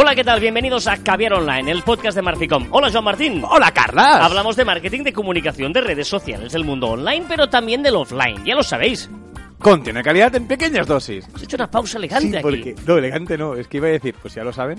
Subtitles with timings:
[0.00, 0.38] Hola, ¿qué tal?
[0.38, 2.68] Bienvenidos a Caviar Online, el podcast de Marficom.
[2.70, 3.42] Hola, Joan Martín.
[3.44, 4.20] Hola, Carlas.
[4.20, 8.44] Hablamos de marketing, de comunicación, de redes sociales, del mundo online, pero también del offline.
[8.44, 9.10] Ya lo sabéis.
[9.58, 11.26] Contiene calidad en pequeñas dosis.
[11.34, 12.42] Has hecho una pausa elegante Sí, aquí.
[12.42, 12.76] porque...
[12.86, 13.56] No, elegante no.
[13.56, 14.78] Es que iba a decir, pues ya lo saben.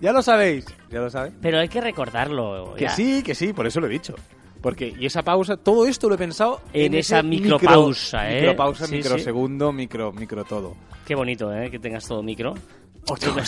[0.00, 0.66] Ya lo sabéis.
[0.88, 1.34] Ya lo saben.
[1.42, 2.74] Pero hay que recordarlo.
[2.76, 2.90] Que ya.
[2.90, 4.14] sí, que sí, por eso lo he dicho.
[4.60, 8.40] Porque, y esa pausa, todo esto lo he pensado En ese esa micropausa, micro, ¿eh?
[8.40, 10.76] Micropausa, Sí, microsegundo, micro, micro todo.
[11.04, 11.72] Qué bonito, ¿eh?
[11.72, 12.54] Que tengas todo micro.
[13.10, 13.38] Hostia, no,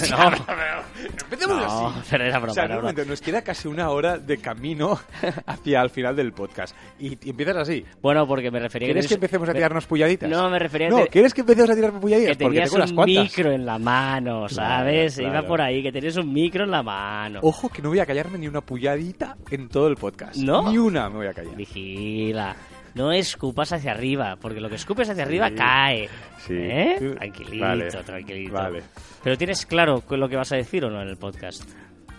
[1.25, 2.01] Empecemos no, así.
[2.11, 2.93] pero era broma, O sea, era en un broma.
[2.93, 4.99] momento, nos queda casi una hora de camino
[5.47, 6.75] hacia el final del podcast.
[6.99, 7.85] Y, y empiezas así.
[8.03, 10.29] Bueno, porque me refería ¿Quieres que tenías- empecemos a tirarnos pulladitas?
[10.31, 12.37] No, me refería a No, que- ¿quieres que empecemos a tirarnos pulladitas?
[12.37, 13.25] Que Porque tengo un cuantas.
[13.25, 15.17] micro en la mano, ¿sabes?
[15.17, 17.41] Claro, Iba por ahí, que tenías un micro en la mano.
[17.43, 20.37] Ojo que no voy a callarme ni una pulladita en todo el podcast.
[20.37, 20.71] ¿No?
[20.71, 21.55] Ni una me voy a callar.
[21.57, 22.57] Vigila.
[22.95, 25.55] No escupas hacia arriba, porque lo que escupes hacia arriba Sí.
[25.55, 26.09] cae.
[26.47, 26.55] Sí.
[26.57, 27.15] ¿Eh?
[27.17, 27.89] Tranquilito, Vale.
[27.91, 28.53] tranquilito.
[28.53, 28.83] Vale.
[29.23, 31.63] Pero tienes claro lo que vas a decir o no en el podcast.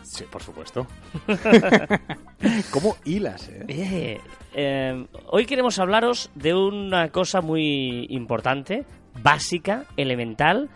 [0.03, 0.87] Sí, por supuesto.
[2.71, 3.65] ¿Cómo hilas, eh?
[3.67, 4.19] Eh,
[4.53, 8.85] eh, hoy queremos hablaros de una cosa muy importante,
[9.21, 10.69] básica, elemental,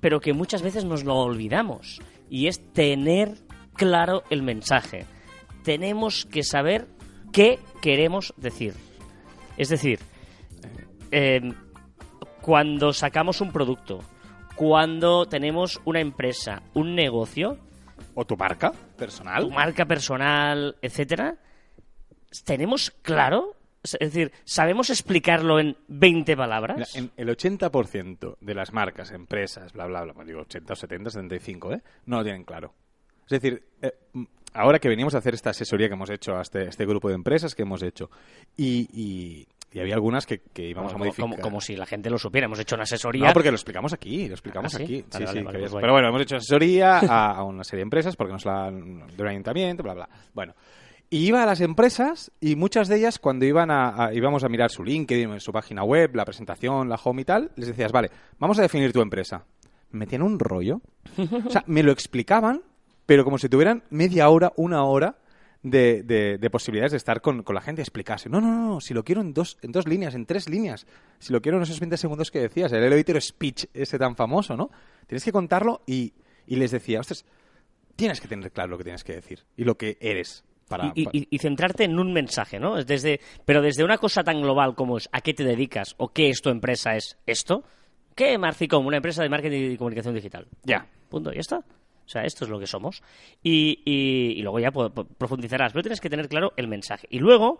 [0.00, 2.00] pero que muchas veces nos lo olvidamos.
[2.28, 3.36] Y es tener
[3.74, 5.06] claro el mensaje.
[5.62, 6.86] Tenemos que saber
[7.34, 8.74] qué queremos decir.
[9.58, 9.98] Es decir,
[11.10, 11.52] eh,
[12.40, 14.00] cuando sacamos un producto,
[14.54, 17.58] cuando tenemos una empresa, un negocio,
[18.14, 19.42] ¿O tu marca personal?
[19.42, 21.36] tu marca personal, etcétera,
[22.44, 26.94] tenemos claro, es decir, sabemos explicarlo en 20 palabras.
[26.94, 31.10] Mira, el 80% de las marcas, empresas, bla, bla, bla, bueno, digo 80 o 70,
[31.10, 31.82] 75, ¿eh?
[32.06, 32.72] No lo tienen claro.
[33.24, 33.92] Es decir, eh,
[34.54, 37.14] ahora que venimos a hacer esta asesoría que hemos hecho a este, este grupo de
[37.16, 38.10] empresas que hemos hecho,
[38.56, 41.22] y, y- y había algunas que, que íbamos a modificar.
[41.30, 42.44] como- como si la gente lo supiera.
[42.44, 43.26] Hemos hecho una asesoría.
[43.26, 44.84] No, porque lo explicamos aquí, lo explicamos ¿Ah, sí?
[44.84, 45.04] aquí.
[45.12, 45.82] Vale, vale, sí, sí, vale, que pues es- bueno.
[45.82, 49.06] Pero bueno, hemos hecho asesoría a, a una serie de empresas porque nos la han-
[49.08, 50.08] de un ayuntamiento, bla, bla.
[50.32, 50.54] Bueno,
[51.10, 54.48] y iba a las empresas y muchas de ellas cuando iban a, a- íbamos a
[54.48, 58.10] mirar su LinkedIn, su página web, la presentación, la home y tal, les decías, vale,
[58.38, 59.44] vamos a definir tu empresa.
[59.90, 60.80] Me metían un rollo.
[61.46, 62.62] O sea, me lo explicaban,
[63.06, 65.16] pero como si tuvieran media hora, una hora
[65.62, 68.28] de, de- de posibilidades de estar con, con la gente y explicarse.
[68.28, 70.86] No, no, no, si lo quiero en dos, en dos líneas, en tres líneas.
[71.18, 74.56] Si lo quiero en esos 20 segundos que decías, el elevator speech ese tan famoso,
[74.56, 74.70] ¿no?
[75.06, 76.12] Tienes que contarlo y,
[76.46, 77.24] y les decía, ostras,
[77.96, 80.44] tienes que tener claro lo que tienes que decir y lo que eres.
[80.68, 82.78] Para, y, y- y centrarte en un mensaje, ¿no?
[82.78, 86.08] Es Desde, pero desde una cosa tan global como es a qué te dedicas o
[86.08, 87.64] qué es tu empresa es esto.
[88.14, 88.86] ¿Qué Marficom?
[88.86, 90.46] Una empresa de marketing y comunicación digital.
[90.62, 90.86] Ya.
[91.10, 91.62] Punto, ya está.
[92.04, 93.02] O sea, esto es lo que somos.
[93.42, 95.72] Y, y- luego ya profundizarás.
[95.72, 97.06] Pero tienes que tener claro el mensaje.
[97.10, 97.58] Y luego,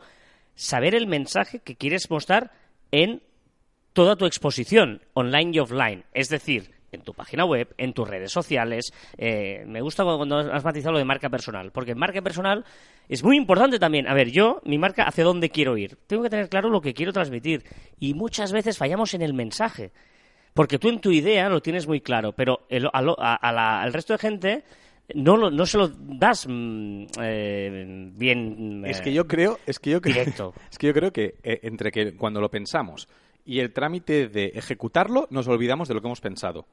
[0.54, 2.52] saber el mensaje que quieres mostrar
[2.90, 3.22] en
[3.92, 6.04] toda tu exposición, online y offline.
[6.12, 8.92] Es decir, en tu página web, en tus redes sociales.
[9.18, 12.64] Eh, me gusta cuando has matizado lo de marca personal, porque marca personal
[13.08, 14.06] es muy importante también.
[14.06, 15.96] A ver, yo, mi marca, ¿hacia dónde quiero ir?
[16.06, 17.64] Tengo que tener claro lo que quiero transmitir.
[17.98, 19.90] Y muchas veces fallamos en el mensaje.
[20.54, 23.52] Porque tú en tu idea lo tienes muy claro, pero el- a lo- a- a
[23.52, 24.64] la- al resto de gente
[25.14, 28.84] no, lo- no se lo das mm, eh, bien.
[28.86, 30.54] Es eh, que yo creo, es que yo creo, directo.
[30.70, 33.08] es que yo creo que eh, entre que cuando lo pensamos
[33.44, 36.66] y el trámite de ejecutarlo nos olvidamos de lo que hemos pensado.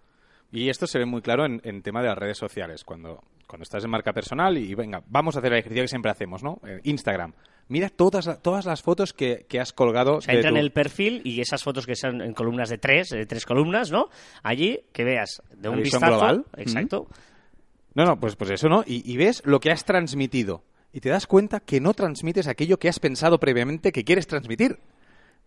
[0.53, 2.83] Y esto se ve muy claro en, en tema de las redes sociales.
[2.83, 6.11] Cuando, cuando estás en marca personal y, venga, vamos a hacer el ejercicio que siempre
[6.11, 6.59] hacemos, ¿no?
[6.67, 7.33] Eh, Instagram.
[7.71, 10.17] Mira todas, todas las fotos que, que has colgado.
[10.17, 12.69] O sea, de entra tu- en el perfil y esas fotos que son en columnas
[12.69, 14.09] de tres, de tres columnas, ¿no?
[14.43, 16.05] Allí, que veas de un vistazo.
[16.05, 16.45] global.
[16.57, 17.07] Exacto.
[17.95, 18.83] No, no, pues, pues eso, ¿no?
[18.85, 20.63] Y, y ves lo que has transmitido.
[20.93, 24.77] Y te das cuenta que no transmites aquello que has pensado previamente que quieres transmitir.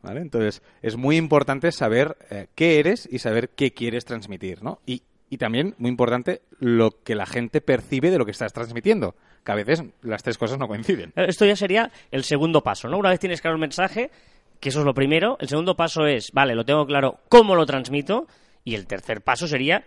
[0.03, 0.21] ¿Vale?
[0.21, 4.81] Entonces, es muy importante saber eh, qué eres y saber qué quieres transmitir, ¿no?
[4.87, 5.03] Y,
[5.35, 9.17] y también, muy importante, lo que la gente percibe de lo que estás transmitiendo.
[9.45, 11.13] Que a veces las tres cosas no coinciden.
[11.17, 12.99] Esto ya sería el segundo paso, ¿no?
[12.99, 14.13] Una vez tienes claro el mensaje,
[14.61, 17.67] que eso es lo primero, el segundo paso es, vale, lo tengo claro, ¿cómo lo
[17.67, 18.29] transmito?
[18.63, 19.85] Y el tercer paso sería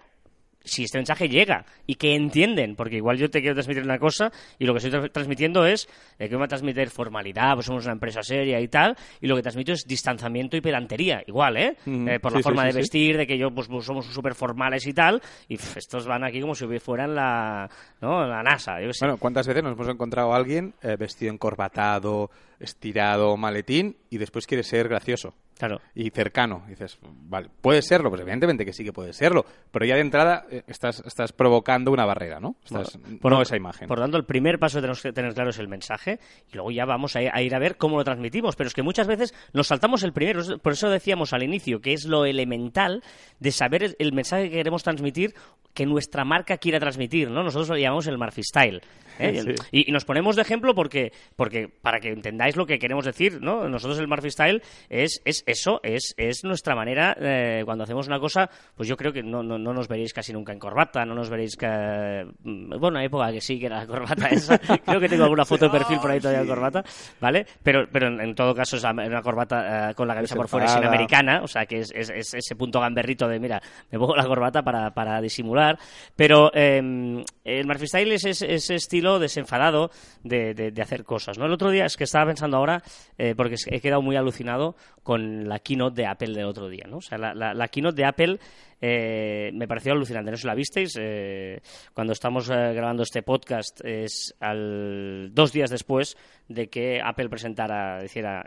[0.68, 4.32] si este mensaje llega y que entienden, porque igual yo te quiero transmitir una cosa
[4.60, 5.88] y lo que estoy tra- transmitiendo es
[6.20, 9.28] eh, que me va a transmitir formalidad, pues somos una empresa seria y tal, y
[9.28, 11.76] lo que transmito es distanciamiento y pedantería, igual, ¿eh?
[11.86, 14.36] Eh, por Sí, la forma sí, de vestir, de que yo pues, pues, somos súper
[14.36, 17.70] formales y tal, y estos van aquí como si fueran la,
[18.02, 18.28] ¿no?
[18.28, 18.90] la NASA, yo.
[19.00, 24.48] Bueno, ¿cuántas veces nos hemos encontrado a alguien eh, vestido encorbatado, estirado, maletín, y después
[24.48, 25.34] quiere ser gracioso?
[25.58, 25.82] claro.
[25.96, 26.62] y cercano.
[26.68, 30.02] Y dices, vale, puede serlo, pues evidentemente que sí que puede serlo, pero ya de
[30.02, 32.58] entrada eh, estás, estás provocando una barrera, ¿no?
[32.64, 33.88] Estás, Bueno, por no lo- esa imagen.
[33.88, 36.20] Por tanto, el primer paso que tenemos que tener claro es el mensaje
[36.52, 38.56] y luego ya vamos a, a ir a ver cómo lo transmitimos.
[38.56, 40.44] Pero es que muchas veces nos saltamos el primero.
[40.60, 43.02] Por eso decíamos al inicio que es lo elemental
[43.40, 45.34] de saber el mensaje que queremos transmitir,
[45.78, 47.44] que nuestra marca quiera transmitir, ¿no?
[47.44, 48.82] Nosotros lo llamamos el Murphy Style.
[49.20, 49.42] ¿eh?
[49.44, 49.56] Sí.
[49.72, 53.40] Y, y nos ponemos de ejemplo porque, porque para que entendáis lo que queremos decir,
[53.42, 53.70] ¿no?
[53.70, 58.20] Nosotros el Murphy Style es, es eso, es, es nuestra manera, eh, cuando hacemos una
[58.20, 61.14] cosa, pues yo creo que no, no, no nos veréis casi nunca en corbata, no
[61.14, 62.26] nos veréis que...
[62.44, 64.58] mm, Bueno, época que sí, que era la corbata esa.
[64.58, 66.84] creo que tengo alguna foto de perfil por ahí todavía de corbata,
[67.22, 67.46] ¿vale?
[67.62, 70.68] Pero, pero en, en todo caso es una corbata eh, con la camisa por fuera
[70.68, 74.16] sin americana, o sea que es, es- es ese punto gamberrito de, mira, me pongo
[74.16, 75.67] la corbata para, para disimular.
[76.16, 79.90] Pero eh, el Murphy Style es ese, estilo desenfadado
[80.24, 81.38] de, hacer cosas.
[81.38, 81.46] ¿no?
[81.46, 82.84] El otro día es que estaba pensando ahora,
[83.18, 86.86] eh, porque he quedado muy alucinado con la keynote de Apple del otro día.
[86.90, 86.98] ¿no?
[86.98, 88.40] O sea, la, keynote de Apple
[88.82, 90.30] eh, me pareció alucinante.
[90.30, 90.98] No sé si la visteis.
[91.00, 91.62] eh,
[91.94, 96.18] cuando estamos grabando este podcast es al, dos días después
[96.50, 98.44] de que Apple presentara, hiciera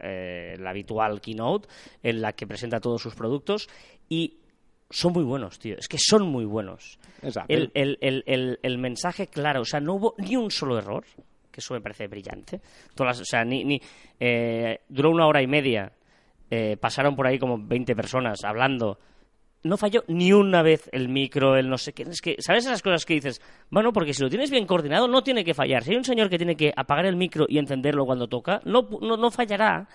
[0.59, 1.69] la habitual keynote
[2.03, 3.69] en la que presenta todos sus productos
[4.11, 4.40] y
[4.91, 5.77] son muy buenos, tío.
[5.79, 6.99] Es que son muy buenos.
[7.49, 11.05] El, el- el- mensaje claro, o sea, no hubo ni un solo error,
[11.51, 12.61] que eso me parece brillante.
[12.95, 13.81] Todas las- o sea, ni, ni
[14.19, 15.93] eh, duró una hora y media,
[16.51, 18.99] eh, pasaron por ahí como 20 personas hablando.
[19.63, 22.05] No falló ni una vez el micro, el no sé qué.
[22.05, 23.43] Es que, ¿sabes esas cosas que dices?
[23.69, 25.85] Bueno, porque si lo tienes bien coordinado, no tiene que fallar.
[25.85, 28.89] Si hay un señor que tiene que apagar el micro y encenderlo cuando toca, no,
[29.03, 29.87] no, no fallará.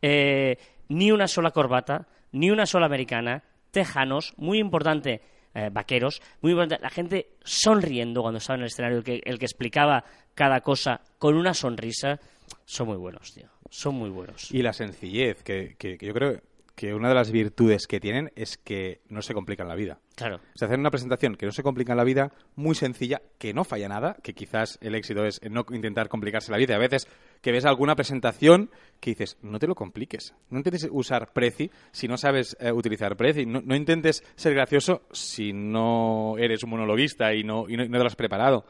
[0.00, 0.56] Eh,
[0.88, 5.20] ni una sola corbata, ni una sola americana, tejanos, muy importante,
[5.54, 9.38] eh, vaqueros, muy importante, la gente sonriendo cuando estaba en el escenario, el que, el
[9.38, 10.04] que explicaba
[10.34, 12.18] cada cosa con una sonrisa,
[12.64, 14.52] son muy buenos, tío, son muy buenos.
[14.52, 16.40] Y la sencillez, que, que- que yo creo
[16.74, 19.98] que una de las virtudes que tienen es que no se complican la vida.
[20.14, 23.64] Claro, Se hacen una presentación que no se complica la vida, muy sencilla, que no
[23.64, 26.76] falla nada, que quizás el éxito es no intentar complicarse la vida.
[26.76, 27.08] A veces
[27.40, 28.70] que ves alguna presentación
[29.00, 33.16] que dices, no te lo compliques, no intentes usar Prezi si no sabes eh, utilizar
[33.16, 37.84] Prezi, no, no intentes ser gracioso si no eres un monologuista y no, y no,
[37.84, 38.64] y no te lo has preparado.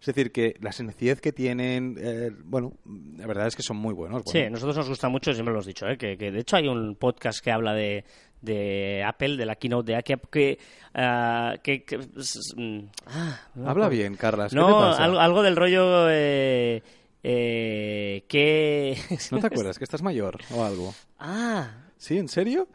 [0.00, 2.72] Es decir, que la sencillez que tienen, eh, bueno,
[3.16, 4.22] la verdad es que son muy buenos.
[4.26, 5.96] sí, a Bueno, nosotros nos gusta mucho, siempre lo hemos dicho, ¿eh?
[5.96, 8.04] que, que de hecho hay un podcast que habla de,
[8.42, 10.58] de Apple, de la keynote de Apple, que...
[10.92, 14.50] ah, que, que- mm, ah, Habla bien, Carlas.
[14.52, 15.04] ¿qué No, te pasa?
[15.04, 16.82] algo, algo del rollo eh,
[17.24, 18.96] eh, que...
[19.32, 20.94] ¿No te acuerdas que estás mayor o algo?
[21.18, 22.18] ah, ¿Sí?
[22.18, 22.68] ¿En serio?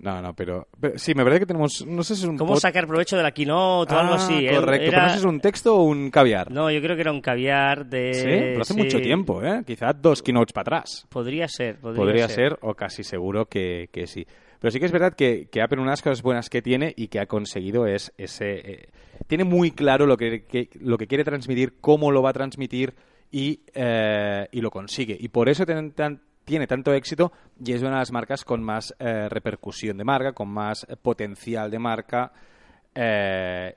[0.00, 2.54] No, no, pero, pero sí, me parece que tenemos, no sé si es un ¿cómo
[2.60, 4.46] sacar provecho de la keynote o algo Ah, así?
[4.46, 4.50] ¿eh?
[4.54, 6.52] Correcto, Era- pero no sé si es un texto o un caviar.
[6.52, 8.12] No, yo creo que era un caviar de...
[8.14, 9.64] sí, pero hace mucho tiempo, ¿eh?
[9.66, 11.04] Quizá dos keynotes para atrás.
[11.08, 14.24] Podría ser, podría, Podría ser, o casi seguro que, que sí.
[14.60, 16.94] Pero sí que es verdad que, que Apple una de las cosas buenas que tiene
[16.96, 18.52] y que ha conseguido es ese...
[18.70, 18.88] eh,
[19.26, 22.94] tiene muy claro lo que, que- lo que quiere transmitir, cómo lo va a transmitir
[23.30, 25.16] y, eh, y lo consigue.
[25.18, 27.30] Y por eso tan- tiene tanto éxito
[27.62, 30.96] y es una de las marcas con más eh, repercusión de marca, con más eh,
[30.96, 32.32] potencial de marca.
[32.94, 33.74] eh,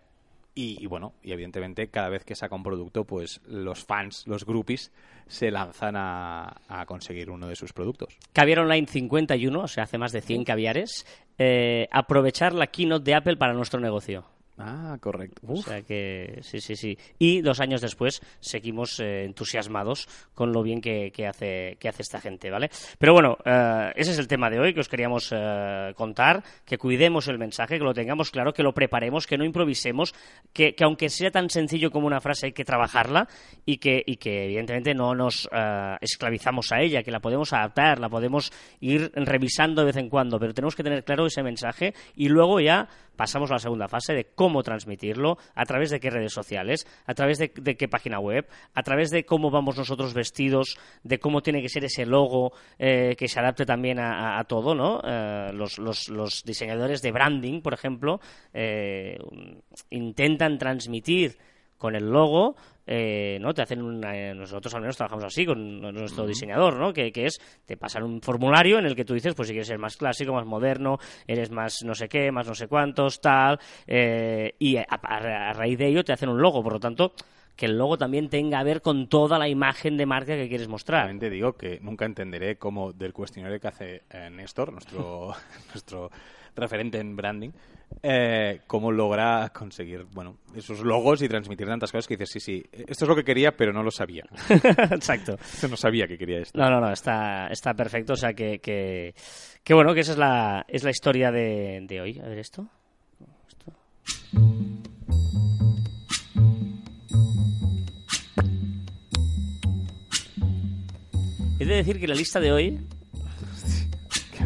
[0.54, 4.46] y, y bueno, y evidentemente cada vez que saca un producto, pues los fans, los
[4.46, 4.92] groupies,
[5.28, 8.18] se lanzan a, a conseguir uno de sus productos.
[8.34, 11.06] Caviar Online 51, o sea, hace más de 100 caviares.
[11.38, 14.26] eh, aprovechar la keynote de Apple para nuestro negocio.
[14.64, 15.42] Ah, correcto.
[15.48, 16.98] O sea que sí, sí, sí.
[17.18, 22.04] Y dos años después seguimos eh, entusiasmados con lo bien que, que hace, que hace
[22.04, 22.70] esta gente, ¿vale?
[23.00, 26.78] Pero bueno, eh, ese es el tema de hoy que os queríamos eh, contar, que
[26.78, 30.14] cuidemos el mensaje, que lo tengamos claro, que lo preparemos, que no improvisemos,
[30.54, 33.28] que, que aunque sea tan sencillo como una frase hay que trabajarla
[33.66, 35.50] y que, y que evidentemente no nos
[36.02, 40.40] esclavizamos a ella, que la podemos adaptar, la podemos ir revisando de vez en cuando,
[40.40, 44.14] pero tenemos que tener claro ese mensaje y luego ya pasamos a la segunda fase
[44.14, 48.48] de cómo transmitirlo, a través de qué redes sociales, a través de, qué página web,
[48.74, 53.16] a través de cómo vamos nosotros vestidos, de cómo tiene que ser ese logo eh,
[53.18, 55.02] que se adapte también a todo, ¿no?
[55.06, 58.20] Eh, los, los- los diseñadores de branding, por ejemplo,
[58.54, 59.18] eh,
[59.90, 61.38] intentan transmitir
[61.78, 62.56] con el logo,
[62.94, 63.54] eh, ¿no?
[63.54, 66.92] Te hacen una, eh, nosotros al menos trabajamos así con nuestro diseñador, ¿no?
[66.92, 69.68] Que, que es, te pasan un formulario en el que tú dices, pues si quieres
[69.70, 73.60] ser más clásico, más moderno, eres más no sé qué, más no sé cuántos, tal,
[73.88, 77.14] eh, y a, a- a raíz de ello te hacen un logo, por lo tanto,
[77.56, 80.68] que el logo también tenga a ver con toda la imagen de marca que quieres
[80.68, 81.04] mostrar.
[81.04, 85.34] Realmente digo que nunca entenderé cómo del cuestionario que hace eh, Néstor, nuestro,
[85.74, 86.10] nuestro
[86.56, 87.52] referente en branding,
[88.04, 92.66] eh, cómo logra conseguir bueno esos logos y transmitir tantas cosas que dices, sí, sí,
[92.72, 94.24] esto es lo que quería, pero no lo sabía.
[94.50, 95.38] Exacto.
[95.70, 96.60] No sabía que quería esto.
[96.60, 98.14] No, no, no, está, está perfecto.
[98.14, 99.14] O sea que, que,
[99.64, 102.20] que bueno, que esa es la, es la historia de, de hoy.
[102.20, 102.68] A ver esto.
[103.48, 103.72] Esto.
[111.60, 112.80] He de decir que la lista de hoy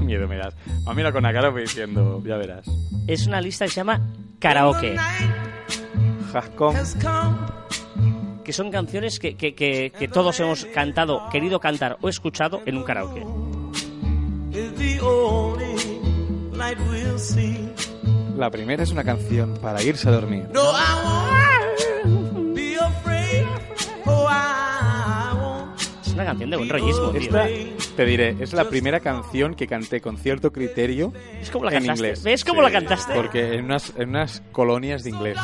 [0.06, 0.56] miedo me das.
[0.86, 2.66] A mira con la cara diciendo, ya verás.
[3.08, 4.02] es una lista que se llama
[4.40, 4.96] karaoke.
[6.34, 6.78] has come.
[6.78, 7.36] has come.
[8.44, 12.78] que son canciones que, que, que, que todos hemos cantado, querido cantar o escuchado en
[12.78, 13.26] un karaoke.
[18.38, 20.48] La primera es una canción para irse a dormir.
[20.54, 20.62] No,
[26.16, 27.22] una canción de buen rollismo, tío.
[27.22, 27.48] Esta,
[27.96, 31.78] te diré, es la primera canción que canté con cierto criterio Es como la en
[31.80, 32.06] cantaste.
[32.08, 32.24] inglés.
[32.24, 33.14] ¿Ves cómo Sí, la cantaste?
[33.14, 35.38] Porque en unas, en unas colonias de inglés.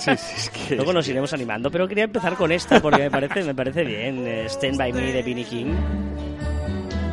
[0.00, 0.76] Sí, sí, es que...
[0.76, 4.24] Luego nos iremos animando, pero quería empezar con esta porque me parece, me parece bien.
[4.26, 5.74] eh, Stand by Me de Vinnie King.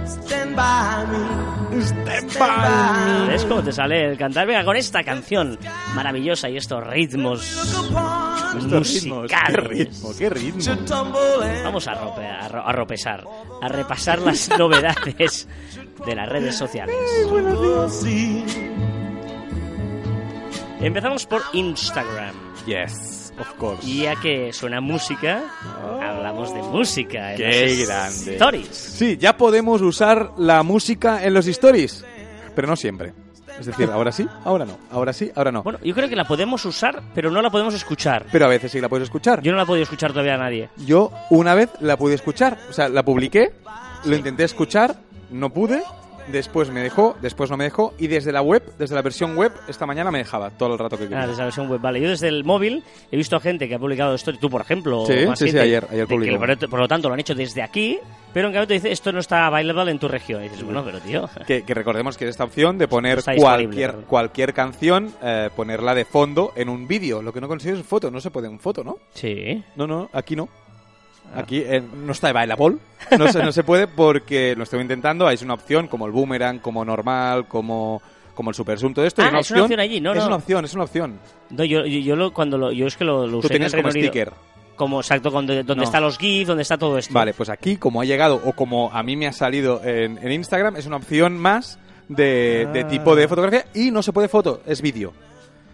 [0.06, 1.82] Stand by me.
[1.82, 4.46] Stand by ¿Ves cómo te sale el cantar?
[4.48, 5.58] Venga, con esta canción
[5.96, 7.42] maravillosa y estos ritmos
[8.58, 10.76] Estos ritmos, qué ritmo, qué ritmo.
[11.64, 13.24] Vamos a, rope- a, ro- a ropesar,
[13.62, 15.48] a repasar las novedades
[16.06, 16.96] de las redes sociales.
[20.80, 22.36] Empezamos por Instagram.
[22.66, 23.86] Yes, of course.
[23.88, 25.44] Y ya que suena música,
[26.02, 27.32] hablamos de música.
[27.34, 27.88] en Qué las
[28.26, 28.34] grande.
[28.34, 28.68] Stories.
[28.76, 32.04] Sí, ya podemos usar la música en los stories,
[32.56, 33.14] pero no siempre.
[33.60, 34.78] Es decir, ahora sí, ahora no.
[34.92, 35.64] Ahora sí, ahora no.
[35.64, 38.26] Bueno, yo creo que la podemos usar, pero no la podemos escuchar.
[38.30, 39.42] Pero a veces sí la puedes escuchar.
[39.42, 40.70] Yo no la he podido escuchar todavía a nadie.
[40.86, 43.54] Yo una vez la pude escuchar, o sea, la publiqué,
[44.04, 44.98] lo intenté escuchar,
[45.32, 45.82] no pude,
[46.28, 49.52] después me dejó, después no me dejó, y desde la web, desde la versión web,
[49.68, 51.22] esta mañana me dejaba todo el rato que quería.
[51.24, 52.02] Ah, desde la versión web, vale.
[52.02, 55.14] Yo desde el móvil he visto gente que ha publicado esto, tú por ejemplo, Sí,
[55.36, 56.68] sí, sí, ayer- ayer que publicó.
[56.70, 58.00] por, lo tanto lo han hecho desde aquí,
[58.34, 60.42] pero en cambio te dice esto no está available en tu región.
[60.44, 63.92] Y dices, bueno, pero tío, Que, que recordemos que es esta opción de poner cualquier,
[64.08, 67.22] cualquier canción, eh, ponerla de fondo en un vídeo.
[67.22, 68.98] Lo que no consigues es foto, no se puede en foto, ¿no?
[69.14, 69.64] sí.
[69.76, 70.50] No, no, aquí no.
[71.34, 71.40] Ah.
[71.40, 72.78] Aquí eh, no está available.
[73.18, 75.28] No se, no se puede porque lo estoy intentando.
[75.28, 78.02] Hay una opción como el boomerang, como normal, como,
[78.34, 79.22] como el super zoom, todo esto.
[79.22, 80.28] Ah, una es una opción allí, no, Es no.
[80.28, 81.20] una opción, es una opción.
[81.50, 83.64] No, yo, yo, yo lo, cuando lo, yo es que lo, lo Tú usé en
[83.64, 84.12] el tienes como Reino Unido.
[84.12, 84.34] sticker.
[84.76, 85.84] Como exacto, donde, donde No.
[85.84, 87.14] están los GIFs, donde está todo esto.
[87.14, 90.32] Vale, pues aquí, como ha llegado o como a mí me ha salido en, en
[90.34, 91.80] Instagram, es una opción más
[92.10, 92.88] de, de Ah.
[92.88, 95.14] tipo de fotografía y no se puede foto, es vídeo.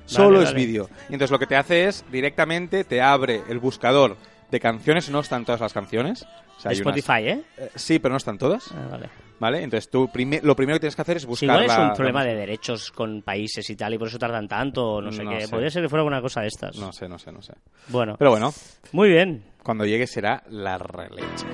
[0.05, 0.65] Solo Vale, es vale.
[0.65, 0.89] vídeo.
[1.09, 4.17] Y entonces lo que te hace es directamente te abre el buscador
[4.51, 6.23] de canciones, no están todas las canciones.
[6.57, 7.43] O sea, hay unas- Spotify, ¿eh?
[7.57, 8.71] eh, sí, pero no están todas.
[8.71, 9.09] Ah, vale.
[9.39, 9.63] ¿Vale?
[9.63, 10.01] Entonces tú
[10.43, 13.23] lo primero que tienes que hacer es buscar igual es un problema de derechos con
[13.23, 15.41] países y tal, y por eso tardan tanto, o no sé No qué.
[15.41, 15.47] sé.
[15.47, 16.75] Podría ser que fuera alguna cosa de estas.
[16.77, 17.53] No sé, no sé, no sé.
[17.87, 18.53] Bueno, Pero bueno,
[18.91, 19.43] muy bien.
[19.63, 21.47] cuando llegue será la releche.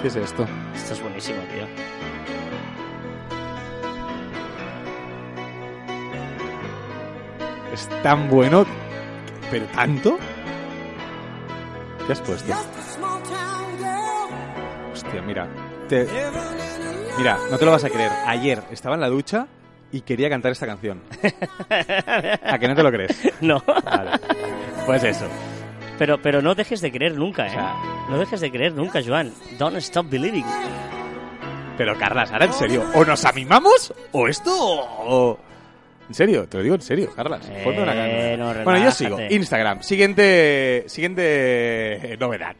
[0.00, 0.44] ¿Qué es esto?
[0.74, 2.01] Esto es buenísimo, tío.
[7.72, 8.66] Es tan bueno,
[9.50, 10.18] pero tanto.
[12.06, 12.52] ¿Qué has puesto?
[14.92, 15.48] Hostia, mira.
[15.88, 16.06] te-
[17.18, 18.10] Mira, no te lo vas a creer.
[18.26, 19.46] Ayer estaba en la ducha
[19.90, 21.02] y quería cantar esta canción.
[22.42, 23.18] ¿A que no te lo crees?
[23.40, 23.62] No.
[23.84, 24.10] Vale.
[24.86, 25.26] Pues eso.
[25.98, 27.50] Pero, pero no dejes de creer nunca, ¿eh?
[27.50, 27.76] O sea-
[28.08, 29.32] No dejes de creer nunca, Joan.
[29.58, 30.44] Don't stop believing.
[31.76, 35.38] Pero Carlas, ahora en serio, o nos animamos o esto o...
[36.08, 37.48] En serio, te lo digo en serio, Carlas.
[37.48, 38.36] Eh, ponme una gana.
[38.36, 39.18] no, bueno, yo sigo.
[39.20, 42.56] Instagram, siguiente, siguiente novedad.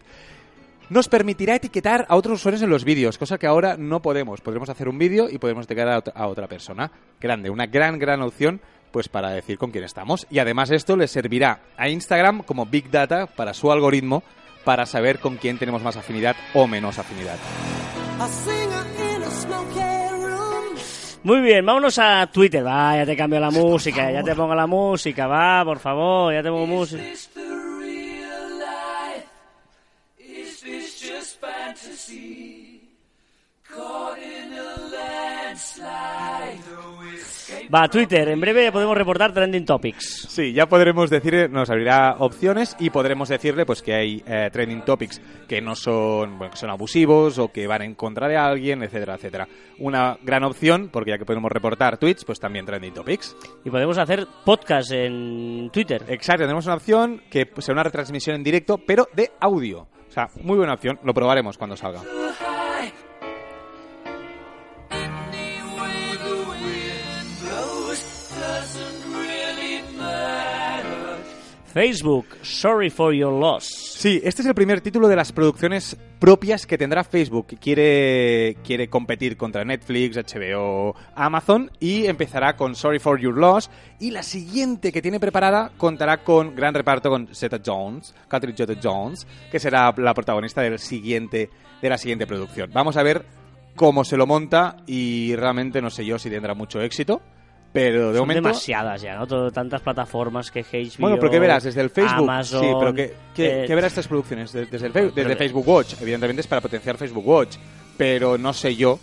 [0.89, 4.41] Nos permitirá etiquetar a otros usuarios en los vídeos, cosa que ahora no podemos.
[4.41, 6.91] Podremos hacer un vídeo y podemos etiquetar a otra, a otra persona.
[7.21, 8.61] Grande, una gran, gran opción
[8.93, 10.27] pues para decir con quién estamos.
[10.31, 14.23] Y además esto le servirá a Instagram como Big Data para su algoritmo
[14.65, 17.37] para saber con quién tenemos más afinidad o menos afinidad.
[21.25, 22.67] Muy bien, vámonos a Twitter.
[22.67, 26.43] Va, ya te cambio la música, ya te pongo la música, va, por favor, ya
[26.43, 27.03] te pongo música.
[37.75, 40.27] Va, Twitter, en breve podemos reportar Trending Topics.
[40.29, 44.83] Sí, ya podremos decir, nos abrirá opciones y podremos decirle pues que hay eh, trending
[44.83, 48.83] topics que no son, bueno, que son abusivos o que van en contra de alguien,
[48.83, 49.49] etcétera, etcétera.
[49.79, 53.37] Una gran opción, porque ya que podemos reportar tweets, pues también trending topics.
[53.65, 56.05] Y podemos hacer podcast en Twitter.
[56.09, 59.89] Exacto, tenemos una opción que será una retransmisión en directo, pero de audio.
[60.09, 62.03] O sea, muy buena opción, lo probaremos cuando salga.
[71.73, 73.65] Facebook, Sorry for Your Loss.
[73.65, 77.47] Sí, este es el primer título de las producciones propias que tendrá Facebook.
[77.59, 83.71] Quiere, quiere competir contra Netflix, HBO, Amazon y empezará con Sorry for Your Loss.
[84.01, 88.79] Y la siguiente que tiene preparada contará con gran reparto con Zeta Jones, Catherine Zeta
[88.83, 91.49] Jones, que será la protagonista del siguiente,
[91.81, 92.71] de la siguiente producción.
[92.75, 93.25] Vamos a ver
[93.77, 97.23] cómo se lo monta y realmente no sé yo si tendrá mucho éxito.
[97.73, 98.49] Pero de Son momento.
[98.49, 99.27] demasiadas ya, ¿no?
[99.27, 101.65] Todo- tantas plataformas que HBO, Bueno, pero ¿qué verás?
[101.65, 102.19] Desde el Facebook.
[102.31, 104.53] Amazon, sí, pero ¿qué, qué, eh, qué verás estas producciones?
[104.53, 105.95] De- Desde, el desde Facebook Watch.
[106.01, 107.57] Evidentemente es para potenciar Facebook Watch.
[107.97, 108.99] Pero no sé yo.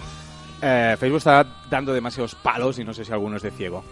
[0.61, 3.83] eh, Facebook está dando demasiados palos y no sé si alguno es de ciego.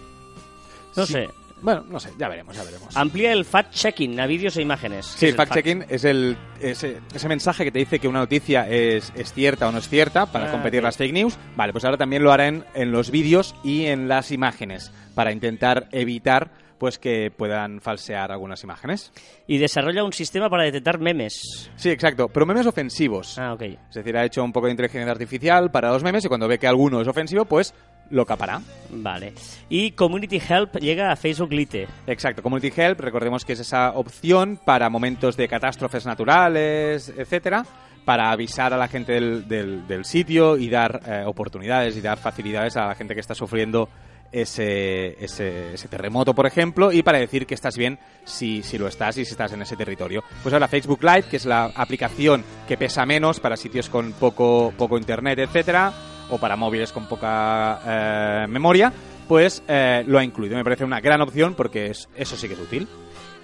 [0.96, 1.14] No Sí.
[1.14, 1.30] sé.
[1.62, 2.96] Bueno, no sé, ya veremos, ya veremos.
[2.96, 5.06] Amplía el fact-checking a vídeos e imágenes.
[5.08, 8.20] Sí, ¿Qué el es fact-checking es el, ese, ese mensaje que te dice que una
[8.20, 11.38] noticia es, es cierta o no es cierta para Ah, competir las fake news.
[11.56, 15.88] Vale, pues ahora también lo harán en los vídeos y en las imágenes para intentar
[15.92, 19.12] evitar pues que puedan falsear algunas imágenes.
[19.48, 21.70] Y desarrolla un sistema para detectar memes.
[21.76, 23.38] Sí, exacto, pero memes ofensivos.
[23.40, 23.62] Ah, ok.
[23.64, 26.58] Es decir, ha hecho un poco de inteligencia artificial para los memes y cuando ve
[26.60, 27.74] que alguno es ofensivo, pues
[28.10, 28.62] lo capará.
[28.90, 29.34] Vale.
[29.70, 31.88] Y Community Help llega a Facebook Lite.
[32.08, 37.66] Exacto, Community Help, recordemos que es esa opción para momentos de catástrofes naturales, etcétera,
[38.06, 42.18] para avisar a la gente del, del- del sitio y dar eh, oportunidades y dar
[42.18, 43.90] facilidades a la gente que está sufriendo
[44.32, 49.18] ese, ese, ese terremoto, por ejemplo, y para decir que estás bien si, lo estás
[49.18, 50.24] y si estás en ese territorio.
[50.44, 54.74] Pues ahora Facebook Live, que es la aplicación que pesa menos para sitios con poco,
[54.78, 55.94] poco internet, etcétera,
[56.30, 58.92] o para móviles con poca eh, memoria,
[59.28, 60.56] pues eh, lo ha incluido.
[60.56, 62.88] Me parece una gran opción porque es, eso sí que es útil.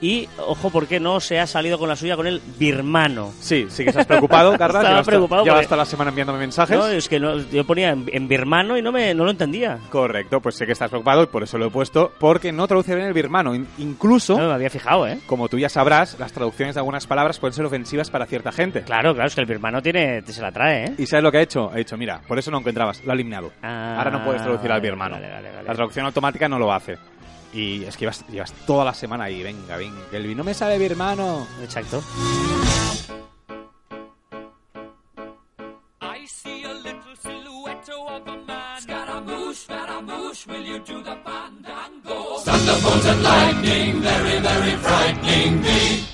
[0.05, 3.31] Y, ojo, ¿por qué no se ha salido con la suya con el birmano?
[3.39, 4.79] Sí, sí que estás preocupado, Carla.
[4.79, 6.77] Estaba Llevas preocupado Llevas porque- toda la semana enviándome mensajes.
[6.77, 9.79] No, es que no, yo ponía en, en birmano y no, me, no lo entendía.
[9.89, 12.93] Correcto, pues sé que estás preocupado y por eso lo he puesto, porque no traduce
[12.95, 13.55] bien el birmano.
[13.55, 15.19] In- incluso, No me había fijado, ¿eh?
[15.25, 18.81] como tú ya sabrás, las traducciones de algunas palabras pueden ser ofensivas para cierta gente.
[18.81, 20.93] Claro, claro, es que el birmano tiene, se la trae, ¿eh?
[20.98, 21.72] ¿Y sabes lo que ha hecho?
[21.74, 23.53] Ha dicho, mira, por eso no encontrabas, lo ha eliminado.
[23.62, 25.15] Ah, Ahora no puedes traducir al birmano.
[25.15, 25.65] vale, vale, vale.
[25.65, 26.98] La traducción automática no lo hace.
[27.53, 30.53] Y es que llevas, llevas toda la semana ahí, venga, venga, que el no me
[30.53, 31.48] sale birmano.
[31.62, 32.01] Exacto.
[36.01, 38.81] I see a little silhouette of a man.
[38.81, 42.39] Scaramouche, Scaramouche, will you do the fandango?
[42.44, 46.07] Thunderbolt and lightning, very, very frightening me.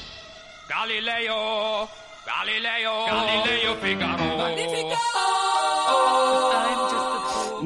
[0.68, 1.88] Galileo,
[2.26, 4.38] Galileo, Galileo Figaro.
[4.38, 5.19] Magnifico!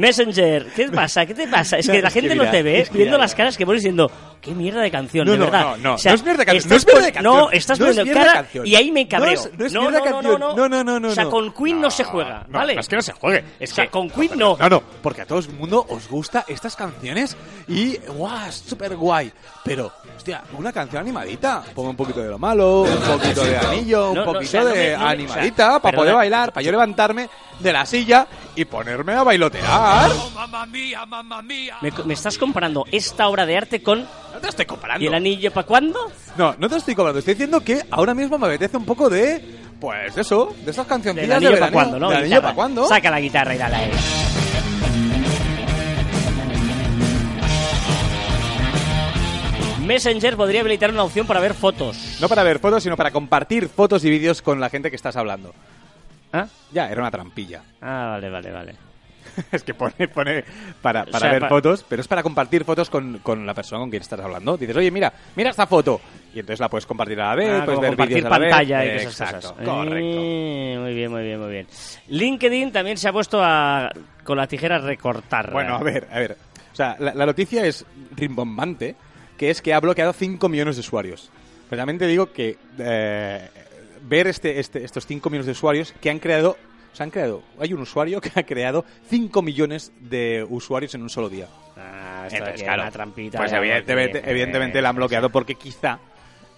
[0.04, 1.26] Messenger, ¿qué te pasa?
[1.26, 1.78] ¿Qué te pasa?
[1.78, 3.66] Es que la Es que gente no te ve es que viendo las caras que
[3.66, 4.12] pones diciendo,
[4.42, 5.62] qué mierda de canción, de verdad.
[5.62, 7.86] no, no, no es mierda de canción, no es mierda de canción, No, estás es
[7.86, 9.34] poniendo cara y ahí me cabreo.
[9.36, 10.40] No es- es mierda de canción.
[10.40, 12.76] No, no, no, no, O sea, con Queen no, se juega, ¿vale?
[12.76, 13.44] no es que no se juegue.
[13.62, 14.58] O sea, con Queen no.
[14.60, 17.38] No, no, porque a todo el mundo os gusta estas canciones
[17.68, 19.32] y guau, es súper guay.
[19.64, 19.92] Pero,
[20.24, 21.62] hostia, una canción animadita.
[21.76, 24.52] Pongo un poquito de lo malo, un poquito de anillo, un No, no, o poquito
[24.52, 25.98] sea, de no me- o sea, animadita para perdona.
[25.98, 30.10] poder bailar, para yo levantarme de la silla y ponerme a bailotear.
[30.12, 30.66] Oh.
[31.82, 34.00] Me, me estás comparando esta obra de arte con
[34.34, 35.04] No te estoy comparando.
[35.04, 36.00] ¿Y el anillo para cuándo?
[36.38, 37.20] No, no te estoy comparando.
[37.20, 40.88] Estoy diciendo que ahora mismo me apetece un poco de, pues eso, de esas ¿Del
[40.88, 41.74] cancioncillas de anillo para veraneo.
[41.74, 42.10] cuándo, no?
[42.10, 42.88] ¿Del anillo para cuándo?
[42.88, 43.92] Saca la guitarra y dale ahí.
[49.86, 52.18] Messenger podría habilitar una opción para ver fotos.
[52.22, 55.16] No para ver fotos, sino para compartir fotos y vídeos con la gente que estás
[55.16, 55.54] hablando.
[56.32, 56.48] ¿Ah?
[56.72, 57.62] Ya, era una trampilla.
[57.82, 58.76] Ah, vale, vale, vale.
[59.52, 60.44] es que pone, pone
[60.82, 63.80] para, para sea, ver pa- fotos, pero es para compartir fotos con, con la persona
[63.80, 64.58] con quien estás hablando.
[64.58, 66.02] Dices, oye, mira, mira esta foto.
[66.34, 68.30] Y entonces la puedes compartir a la vez, Ah, puedes como ver compartir vídeos a
[68.30, 68.50] la vez.
[68.52, 69.66] pantalla y que esas Exacto, cosas.
[69.66, 70.20] correcto.
[70.22, 71.68] Eh, muy bien, muy bien, muy bien.
[72.08, 73.92] LinkedIn también se ha puesto a,
[74.24, 75.52] con la tijera a recortar.
[75.52, 76.38] Bueno, a ver, a ver.
[76.72, 78.96] O sea, la, la noticia es rimbombante,
[79.38, 81.30] que es que ha bloqueado 5 millones de usuarios.
[81.72, 83.50] Realmente digo que eh,
[84.04, 86.58] ver este, este, estos 5 millones de usuarios que han creado,
[86.92, 91.02] o sea, han creado, hay un usuario que ha creado 5 millones de usuarios en
[91.02, 91.48] un solo día.
[91.76, 93.38] Ah, esto Entonces, aquí claro, una trampita.
[93.40, 95.98] pues de evidentemente, que- evidentemente la han bloqueado porque quizá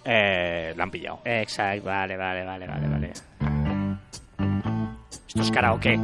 [0.04, 1.20] eh, la han pillado.
[1.24, 3.12] Exacto, vale, vale, vale, vale, vale.
[5.26, 5.98] Esto es karaoke.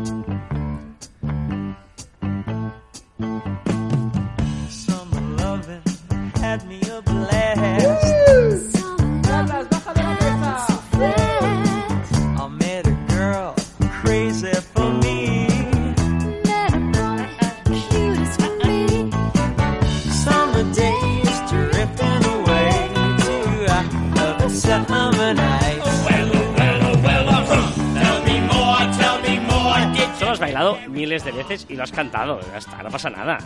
[30.89, 32.41] Miles de veces y lo has cantado.
[32.41, 33.39] Ya está, no pasa nada.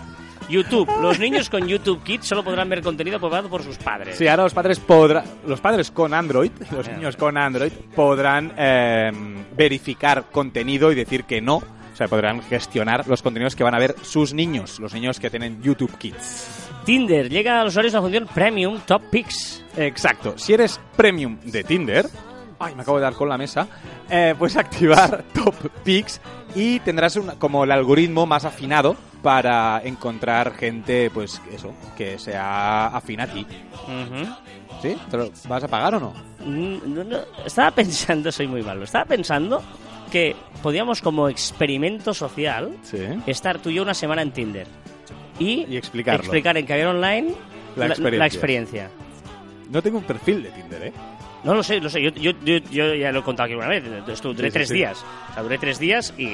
[0.48, 0.88] YouTube.
[1.00, 4.16] Los niños con YouTube Kids solo podrán ver contenido aprobado por sus padres.
[4.16, 9.10] Sí, ahora los padres podrán, los padres con Android, los niños con Android podrán eh,
[9.56, 11.56] verificar contenido y decir que no.
[11.56, 15.30] O sea, podrán gestionar los contenidos que van a ver sus niños, los niños que
[15.30, 16.66] tienen YouTube Kids.
[16.84, 19.64] Tinder llega a los usuarios una función Premium Top Picks.
[19.78, 20.36] Exacto.
[20.36, 22.06] Si eres premium de Tinder,
[22.58, 23.66] Ay, me acabo de dar con la mesa.
[24.08, 26.20] Eh, puedes activar Top Picks
[26.54, 32.86] y tendrás una- como el algoritmo más afinado para encontrar gente, pues eso, que sea
[32.86, 33.46] afín a ti.
[34.82, 34.96] ¿Sí?
[35.10, 36.14] ¿Te lo vas a pagar o no?
[36.44, 39.62] Mm, no, no, estaba pensando, soy muy malo, estaba pensando
[40.12, 42.98] que podíamos como experimento social Sí.
[43.26, 44.66] estar tú y yo una semana en Tinder
[45.38, 46.20] y, Y explicarlo.
[46.22, 47.34] explicar en Caviar Online
[47.76, 48.18] La experiencia.
[48.18, 48.90] la experiencia.
[49.70, 50.92] No tengo un perfil de Tinder, ¿eh?
[51.46, 52.02] No lo sé, lo sé.
[52.02, 53.84] Yo, yo, yo, yo ya lo he contado aquí una vez.
[54.22, 54.74] Duré Sí, tres sí.
[54.74, 55.04] días.
[55.30, 56.24] O sea, duré tres días y,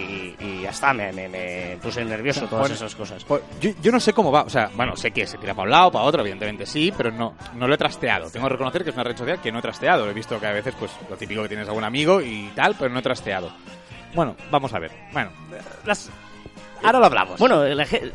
[0.41, 0.93] y ya está.
[0.95, 3.23] Me, me, me puse nervioso, todas Bueno, esas cosas.
[3.25, 5.65] Pues, yo, yo no sé cómo va, o sea, bueno, sé que se tira para
[5.65, 8.31] un lado, para otro, evidentemente sí, pero no, no lo he trasteado.
[8.31, 10.09] Tengo que reconocer que es una red social que no he trasteado.
[10.09, 12.91] He visto que a veces, pues, lo típico que tienes algún amigo y tal, pero
[12.93, 13.53] no he trasteado.
[14.15, 14.91] Bueno, vamos a ver.
[15.13, 15.31] Bueno,
[15.85, 16.11] las...
[16.83, 17.39] ahora lo hablamos.
[17.39, 18.13] Bueno, la ge-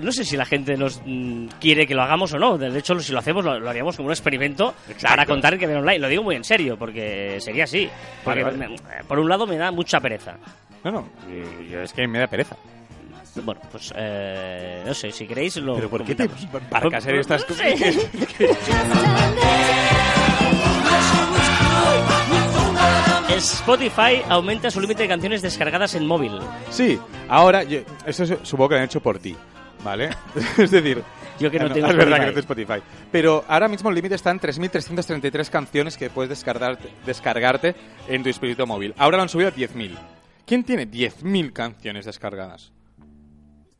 [0.00, 2.58] no sé si la gente nos mm, quiere que lo hagamos o no.
[2.58, 5.08] De hecho, si lo hacemos, lo, lo haríamos como un experimento Exacto.
[5.08, 5.98] para contar que ven online.
[5.98, 7.88] Lo digo muy en serio, porque sería así.
[8.24, 8.76] Porque, Vale, vale.
[8.78, 10.36] me- por un lado, me da mucha pereza.
[10.84, 12.56] no, no, y- yo es que me da pereza.
[13.44, 15.74] Bueno, pues eh, no sé, si queréis lo.
[15.76, 16.62] ¿Pero por qué te comentamos.
[16.64, 17.66] embarcas en estas cosas?
[23.36, 26.32] Spotify aumenta su límite de canciones descargadas en móvil.
[26.70, 29.36] Sí, ahora, yo, eso su- supongo que lo han hecho por ti,
[29.84, 30.10] ¿vale?
[30.58, 31.02] es decir...
[31.40, 32.20] Yo que no tengo Es verdad Spotify.
[32.20, 32.82] que no tengo Spotify.
[33.10, 37.74] Pero ahora mismo el límite está en 3.333 canciones que puedes descargarte, descargarte
[38.06, 38.94] en tu dispositivo móvil.
[38.98, 39.90] Ahora lo han subido a 10.000.
[40.46, 42.70] ¿Quién tiene 10.000 canciones descargadas?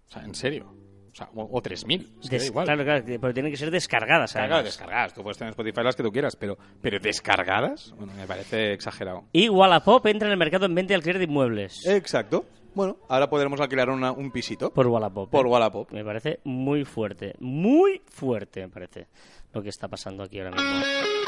[0.09, 0.75] O sea, en serio.
[1.12, 2.01] O sea, o, o 3.000.
[2.22, 2.64] Es que da Des- igual.
[2.64, 4.33] Claro, claro, pero tienen que ser descargadas.
[4.33, 4.64] Claro, además.
[4.64, 5.12] descargadas.
[5.14, 9.25] Tú puedes tener Spotify las que tú quieras, pero, pero descargadas, bueno, me parece exagerado.
[9.33, 11.87] Y Wallapop entra en el mercado en venta y alquiler de inmuebles.
[11.87, 12.46] Exacto.
[12.75, 15.29] Bueno, ahora podremos alquilar una- un pisito Por Wallapop.
[15.31, 15.48] por ¿eh?
[15.51, 15.90] Wallapop.
[15.92, 17.35] Me parece muy fuerte.
[17.40, 19.09] Muy fuerte, me parece.
[19.53, 21.22] Lo que está pasando aquí ahora mismo.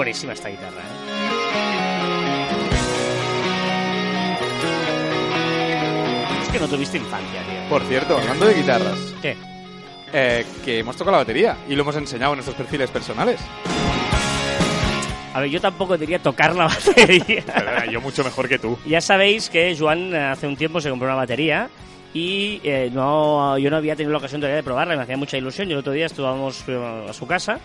[0.00, 2.20] Buenísima esta guitarra, ¿eh?
[6.42, 7.68] Es que no tuviste infancia, tío.
[7.68, 9.36] Por cierto, hablando de guitarras, ¿Qué?
[10.14, 13.38] eh, que hemos tocado la batería y lo hemos enseñado en nuestros perfiles personales.
[15.34, 17.84] A ver, yo tampoco diría tocar la batería.
[17.92, 18.78] yo mucho mejor que tú.
[18.86, 21.68] ya sabéis que Joan eh, hace un tiempo se compró una batería
[22.14, 25.36] y eh, no, yo no había tenido la ocasión todavía de probarla, me hacía mucha
[25.36, 25.68] ilusión.
[25.68, 26.64] Y el otro día estuvimos
[27.06, 27.60] a su casa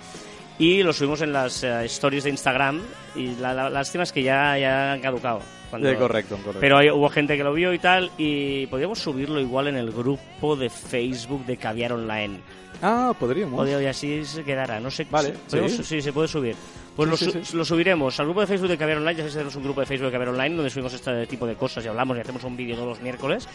[0.59, 2.81] y lo subimos en las eh, stories de Instagram
[3.15, 5.41] y la, la- lástima es que ya, ya han caducado.
[5.69, 6.59] Cuando- Eh, correcto, correcto.
[6.59, 9.91] Pero hay- hubo gente que lo vio y tal y podríamos subirlo igual en el
[9.91, 12.39] grupo de Facebook de Caviar Online.
[12.81, 13.55] Ah, podríamos.
[13.57, 15.07] Podría- y así se quedará, no sé.
[15.09, 15.83] Vale, sí.
[15.83, 16.55] sí, se puede subir.
[16.95, 17.57] Pues Sí, lo, sí, su- sí.
[17.57, 19.13] lo subiremos al grupo de Facebook de Caviar Online.
[19.15, 21.45] Ya sabéis que tenemos un grupo de Facebook de Caviar Online donde subimos este tipo
[21.45, 23.49] de cosas y hablamos y hacemos un vídeo todos los miércoles.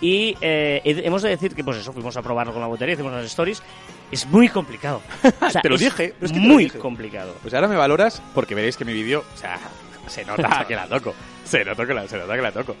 [0.00, 2.94] Y eh, he- hemos de decir que, pues eso, fuimos a probarlo con la batería,
[2.94, 3.62] hicimos las stories.
[4.10, 5.00] Es muy complicado.
[5.40, 6.78] O sea, Te lo es dije, es que te lo muy dije.
[6.78, 7.34] complicado.
[7.42, 9.58] Pues ahora me valoras porque veréis que mi vídeo, o sea,
[10.06, 11.14] se nota que la toco.
[11.44, 12.76] Se nota que la, se nota que la toco.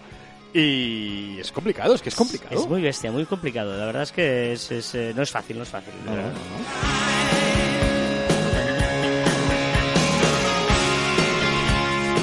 [0.52, 2.54] Y es complicado, es que es complicado.
[2.60, 3.76] Es muy bestia, muy complicado.
[3.76, 5.92] La verdad es que es, es, eh, no es fácil, no es fácil.
[6.06, 7.23] No, no, no.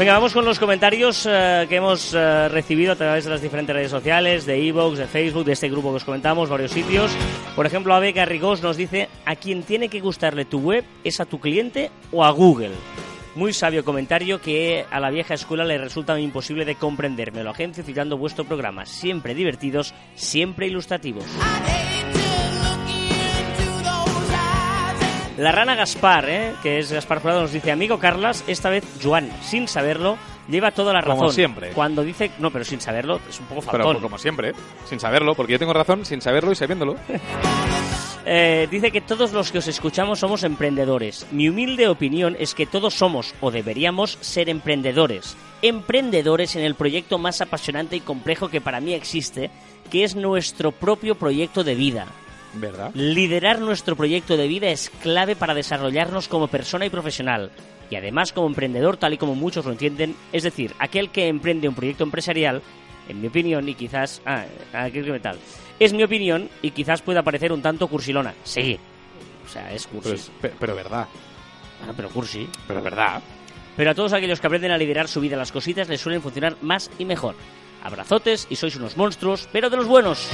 [0.01, 3.75] Venga, vamos con los comentarios eh, que hemos eh, recibido a través de las diferentes
[3.75, 7.11] redes sociales, de Evox, de Facebook, de este grupo que os comentamos, varios sitios.
[7.55, 11.25] Por ejemplo, Abe Garrigós nos dice, a quien tiene que gustarle tu web es a
[11.25, 12.71] tu cliente o a Google.
[13.35, 17.31] Muy sabio comentario que a la vieja escuela le resulta imposible de comprender.
[17.31, 18.87] Me lo agencio citando vuestro programa.
[18.87, 21.25] Siempre divertidos, siempre ilustrativos.
[25.41, 26.53] La rana Gaspar, ¿eh?
[26.61, 30.15] que es Gaspar Jurado, nos dice, amigo Carlas, esta vez Joan, sin saberlo,
[30.47, 31.17] lleva toda la razón.
[31.17, 31.71] Como siempre.
[31.71, 34.03] Cuando dice, no, pero sin saberlo, es un poco Pero faltón.
[34.03, 34.53] como siempre,
[34.85, 36.95] sin saberlo, porque yo tengo razón sin saberlo y sabiéndolo.
[38.23, 41.25] Eh, dice que todos los que os escuchamos somos emprendedores.
[41.31, 45.35] Mi humilde opinión es que todos somos o deberíamos ser emprendedores.
[45.63, 49.49] Emprendedores en el proyecto más apasionante y complejo que para mí existe,
[49.89, 52.05] que es nuestro propio proyecto de vida.
[52.53, 52.91] ¿Verdad?
[52.93, 57.51] Liderar nuestro proyecto de vida es clave para desarrollarnos como persona y profesional.
[57.89, 61.67] Y además como emprendedor, tal y como muchos lo entienden, es decir, aquel que emprende
[61.67, 62.61] un proyecto empresarial,
[63.09, 64.21] en mi opinión, y quizás...
[64.25, 65.37] Ah, aquel que tal.
[65.79, 68.33] Es mi opinión y quizás pueda parecer un tanto cursilona.
[68.43, 68.77] Sí.
[69.45, 70.09] O sea, es cursi.
[70.09, 71.07] Pero, es- pe- pero verdad.
[71.87, 72.47] Ah, pero cursi.
[72.67, 73.21] Pero verdad.
[73.75, 76.57] Pero a todos aquellos que aprenden a liderar su vida, las cositas les suelen funcionar
[76.61, 77.35] más y mejor.
[77.83, 80.29] Abrazotes y sois unos monstruos, pero de los buenos.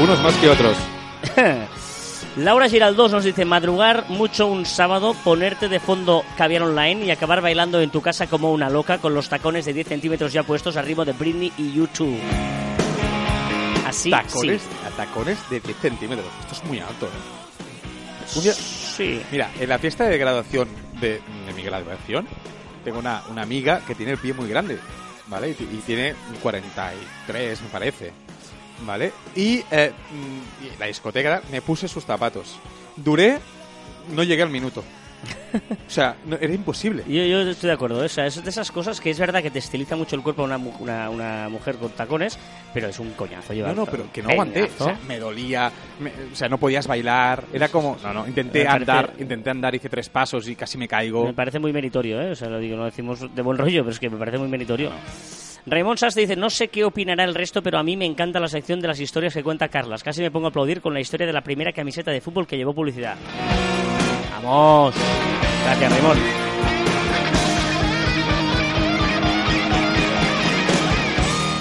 [0.00, 0.76] Unos más que otros.
[2.36, 7.42] Laura Giraldós nos dice madrugar mucho un sábado, ponerte de fondo caviar online y acabar
[7.42, 10.76] bailando en tu casa como una loca con los tacones de 10 centímetros ya puestos
[10.78, 12.18] arriba de Britney y YouTube.
[13.86, 14.68] Así, tacones, sí.
[14.96, 16.26] tacones de 10 centímetros.
[16.40, 18.40] Esto es muy alto, ¿eh?
[18.42, 19.20] Día- Sí.
[19.30, 20.68] Mira, en la fiesta de graduación
[21.00, 22.26] de, de mi graduación,
[22.84, 24.78] tengo una, una amiga que tiene el pie muy grande,
[25.28, 25.50] ¿vale?
[25.50, 28.12] Y, y tiene 43, me parece,
[28.86, 29.12] ¿vale?
[29.36, 32.56] Y, eh, mm, y la discoteca me puse sus zapatos.
[32.96, 33.38] Duré,
[34.14, 34.82] no llegué al minuto.
[35.86, 37.04] O sea, no- era imposible.
[37.06, 39.50] Yo, yo estoy de acuerdo, o sea, es de esas cosas que es verdad que
[39.50, 42.38] te estiliza mucho el cuerpo una, una, una mujer con tacones,
[42.72, 44.62] pero es un coñazo No, llevar no, pero que no aguanté.
[44.78, 47.44] O sea, me dolía, me- o sea, no podías bailar.
[47.52, 50.88] Era como, no, no, intenté parece- andar, intenté andar, hice tres pasos y casi me
[50.88, 51.26] caigo.
[51.26, 52.30] Me parece muy meritorio, ¿eh?
[52.30, 54.48] O sea, lo digo, no decimos de buen rollo, pero es que me parece muy
[54.48, 54.90] meritorio.
[55.64, 58.48] Raymond Sass dice, no sé qué opinará el resto, pero a mí me encanta la
[58.48, 60.02] sección de las historias que cuenta Carlas.
[60.02, 62.56] Casi me pongo a aplaudir con la historia de la primera camiseta de fútbol que
[62.56, 63.16] llevó publicidad.
[64.42, 64.94] ¡Vamos!
[65.64, 66.20] Gracias, Raymond.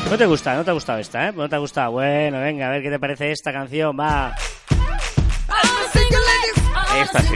[0.09, 0.55] ¿No te gusta?
[0.55, 1.31] ¿No te ha gustado esta, eh?
[1.33, 1.91] ¿No te ha gustado?
[1.91, 4.35] Bueno, venga, a ver qué te parece esta canción, va.
[7.01, 7.35] Esta sí.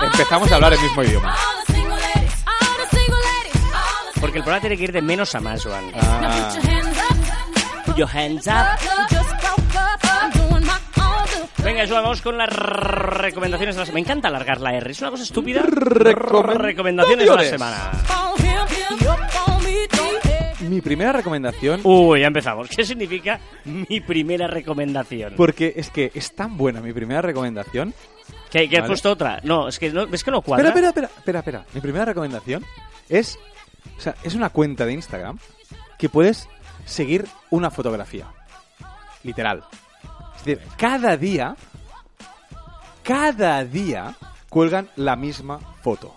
[0.00, 1.34] Empezamos a hablar el mismo idioma.
[4.24, 5.84] Porque el programa tiene que ir de menos a más, Joan.
[6.00, 6.48] Ah,
[7.94, 8.80] your hands up.
[11.62, 13.94] Venga, Joan, vamos con las recomendaciones de la semana.
[13.94, 15.60] Me encanta alargar la R, es una cosa estúpida.
[15.60, 16.62] Recomendaciones.
[16.62, 17.92] recomendaciones de la semana.
[20.70, 22.70] mi primera recomendación, Uy, ya empezamos.
[22.70, 25.34] ¿Qué significa mi primera recomendación?
[25.36, 27.92] porque es que es tan buena mi primera recomendación.
[28.50, 29.40] ¿Que, que puesto otra?
[29.42, 30.68] No, es que no, es que no cuadra.
[30.68, 31.66] Espera, espera, espera, espera, espera.
[31.74, 32.64] Mi primera recomendación
[33.10, 33.38] es,
[33.96, 35.38] o sea, es una cuenta de Instagram
[35.98, 36.48] que puedes
[36.84, 38.26] seguir una fotografía.
[39.22, 39.64] Literal.
[40.36, 41.56] Es decir, cada día,
[43.02, 44.14] cada día
[44.48, 46.14] cuelgan la misma foto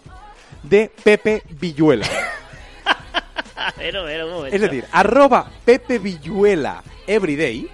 [0.64, 2.08] de Pepe Villuela.
[3.56, 4.48] A ver, un.
[4.48, 7.70] Es decir, arroba Pepe Villuela everyday,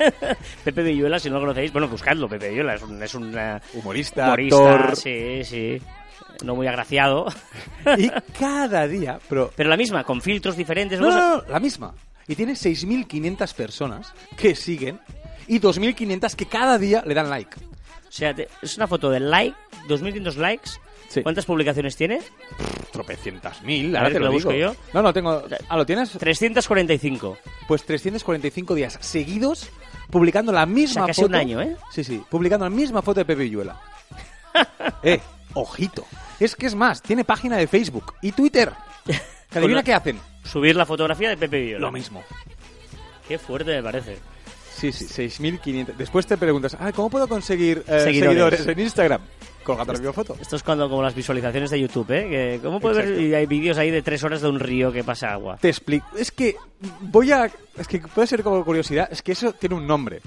[0.64, 2.28] Pepe Villuela, si no lo conocéis, bueno, buscadlo.
[2.28, 5.82] Pepe Villuela es un, es humorista, humorista, actor, sí, sí.
[6.42, 7.26] No muy agraciado.
[7.98, 10.98] y cada día, pero Pero la misma, con filtros diferentes.
[11.00, 11.94] No, no, no, la misma.
[12.28, 15.00] Y tiene 6.500 personas que siguen
[15.48, 17.56] y 2.500 que cada día le dan like.
[17.60, 19.56] O sea, te- es una foto del like,
[19.88, 20.70] 2.500 likes.
[21.08, 21.22] Sí.
[21.22, 22.20] ¿Cuántas publicaciones tiene?
[22.92, 24.72] Tropecientas mil, ahora ver, te que lo lo busco digo.
[24.72, 24.76] yo.
[24.94, 25.42] No, no, tengo...
[25.68, 26.10] Ah, ¿lo tienes?
[26.12, 27.36] 345.
[27.66, 29.68] Pues 345 días seguidos
[30.10, 31.30] publicando la misma O sea, casi foto.
[31.30, 31.76] un año, ¿eh?
[31.92, 33.80] Sí, sí, publicando la misma foto de Pepe Villuela.
[35.02, 35.20] eh,
[35.54, 36.06] ojito.
[36.38, 38.72] Es que es más, tiene página de Facebook y Twitter.
[39.50, 40.16] Que adivina qué hacen.
[40.44, 41.86] Subir la fotografía de Pepe Villola.
[41.86, 42.22] Lo mismo.
[43.26, 44.16] Qué fuerte me parece.
[44.76, 45.96] Sí, sí, 6.500.
[45.96, 48.60] Después te preguntas, ah, ¿cómo puedo conseguir eh, Seguidores.
[48.60, 48.66] seguidores.
[48.68, 49.20] en Instagram?
[49.64, 50.36] Colgando la foto.
[50.40, 52.28] Esto es cuando como las visualizaciones de YouTube, ¿eh?
[52.30, 53.20] Que, ¿Cómo puedes ver?
[53.20, 55.58] Y hay vídeos ahí de tres horas de un río que pasa agua.
[55.60, 56.06] Te explico.
[56.16, 56.56] Es que
[57.00, 57.50] voy a.
[57.76, 59.08] Es que puede ser como curiosidad.
[59.12, 60.20] Es que eso tiene un nombre.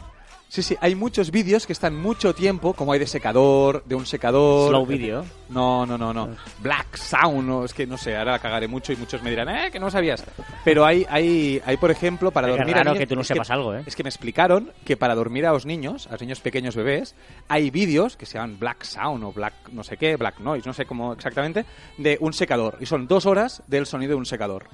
[0.54, 4.06] Sí, sí, hay muchos vídeos que están mucho tiempo, como hay de secador, de un
[4.06, 4.70] secador.
[4.70, 5.26] Slow video.
[5.50, 6.30] No, no, no, no.
[6.60, 9.50] Black Sound, no, es que no sé, ahora la cagaré mucho y muchos me dirán,
[9.50, 10.24] eh, que no sabías.
[10.64, 13.24] Pero hay, hay, hay por ejemplo, para Es dormir raro a niños- que tú no
[13.24, 13.82] sepas algo, ¿eh?
[13.88, 17.16] Es que me explicaron que para dormir a los niños, a los niños pequeños bebés,
[17.48, 20.74] hay vídeos que se llaman Black Sound o Black no sé qué, Black Noise, no
[20.74, 21.66] sé cómo exactamente,
[21.98, 22.78] de un secador.
[22.80, 24.68] Y son dos horas del sonido de un secador.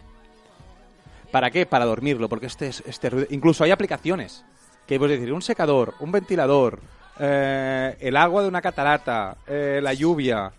[1.32, 1.66] ¿Para qué?
[1.66, 3.28] Para dormirlo, porque este es este ruido.
[3.30, 4.44] Incluso hay aplicaciones
[4.90, 6.80] que puedes decir un secador, un ventilador,
[7.20, 10.52] eh, el agua de una catarata, eh, la lluvia.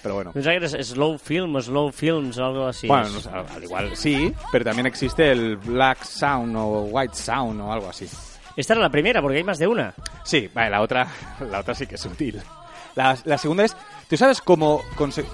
[0.00, 0.32] Pero bueno.
[0.32, 2.86] Pensaba que era slow film slow films o algo así.
[2.86, 7.16] Bueno, no sé, al al igual sí, pero también existe el Black Sound o White
[7.16, 8.08] Sound o algo así.
[8.56, 9.92] Esta era la primera, porque hay más de una.
[10.22, 11.08] Sí, vale, la otra,
[11.50, 12.40] la otra sí que es útil.
[12.94, 13.76] La, la segunda es,
[14.08, 14.82] ¿tú sabes cómo...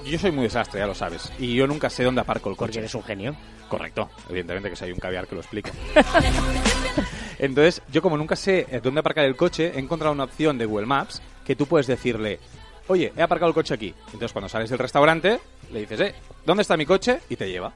[0.05, 2.73] Yo soy muy desastre, ya lo sabes, y yo nunca sé dónde aparco el Porque
[2.73, 2.79] coche.
[2.81, 3.37] eres un genio.
[3.69, 5.71] Correcto, evidentemente que si hay un caviar que lo explique.
[7.39, 10.65] Entonces, yo como nunca sé eh, dónde aparcar el coche, he encontrado una opción de
[10.65, 12.41] Google Maps que tú puedes decirle,
[12.89, 13.95] oye, he aparcado el coche aquí.
[14.07, 15.39] Entonces, cuando sales del restaurante,
[15.71, 17.21] le dices, eh, ¿dónde está mi coche?
[17.29, 17.73] Y te lleva.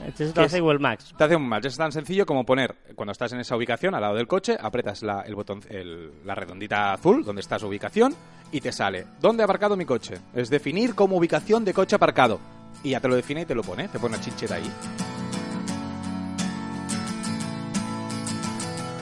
[0.00, 0.60] Entonces ¿Qué te hace?
[0.60, 1.14] Google Max.
[1.16, 1.64] Te hace un match.
[1.66, 5.02] Es tan sencillo como poner, cuando estás en esa ubicación, al lado del coche, apretas
[5.02, 8.14] la, el botón, el- la redondita azul, donde está su ubicación,
[8.52, 10.14] y te sale, ¿dónde ha aparcado mi coche?
[10.34, 12.38] Es definir como ubicación de coche aparcado.
[12.84, 14.70] Y ya te lo define y te lo pone, te pone una chincheta ahí.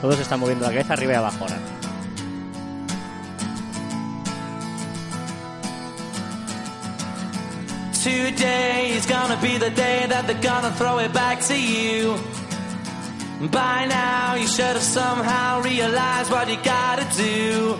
[0.01, 1.57] Todos están moviendo la cabeza arriba y abajo ahora.
[8.05, 12.13] Today is gonna be the day that they're gonna throw it back to you.
[13.49, 17.75] By now, you should have somehow realized what you gotta do.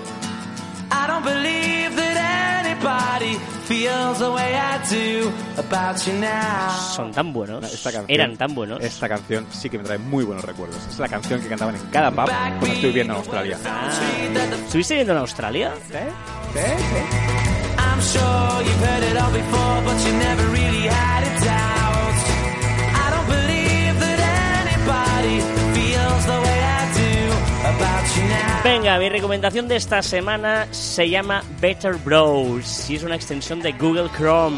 [0.90, 3.36] I don't believe that anybody
[3.70, 6.70] feels the way I do about you now.
[6.96, 7.64] Son tan buenos.
[7.72, 8.82] Esta canción, Eran tan buenos.
[8.82, 10.78] Esta canción sí que me trae muy buenos recuerdos.
[10.90, 13.60] Es la canción que cantaban en cada pub cuando estuve viviendo en Australia.
[13.64, 13.92] Ah.
[14.66, 15.74] ¿Estuviste viviendo en Australia?
[17.96, 22.18] I'm sure you've heard it all before, but you never really had a doubt.
[22.92, 24.20] I don't believe that
[24.68, 25.40] anybody
[25.72, 27.16] feels the way I do
[27.72, 28.64] about you now.
[28.66, 33.72] Venga, mi recomendación de esta semana se llama Better Bros y es una extensión de
[33.72, 34.58] Google Chrome.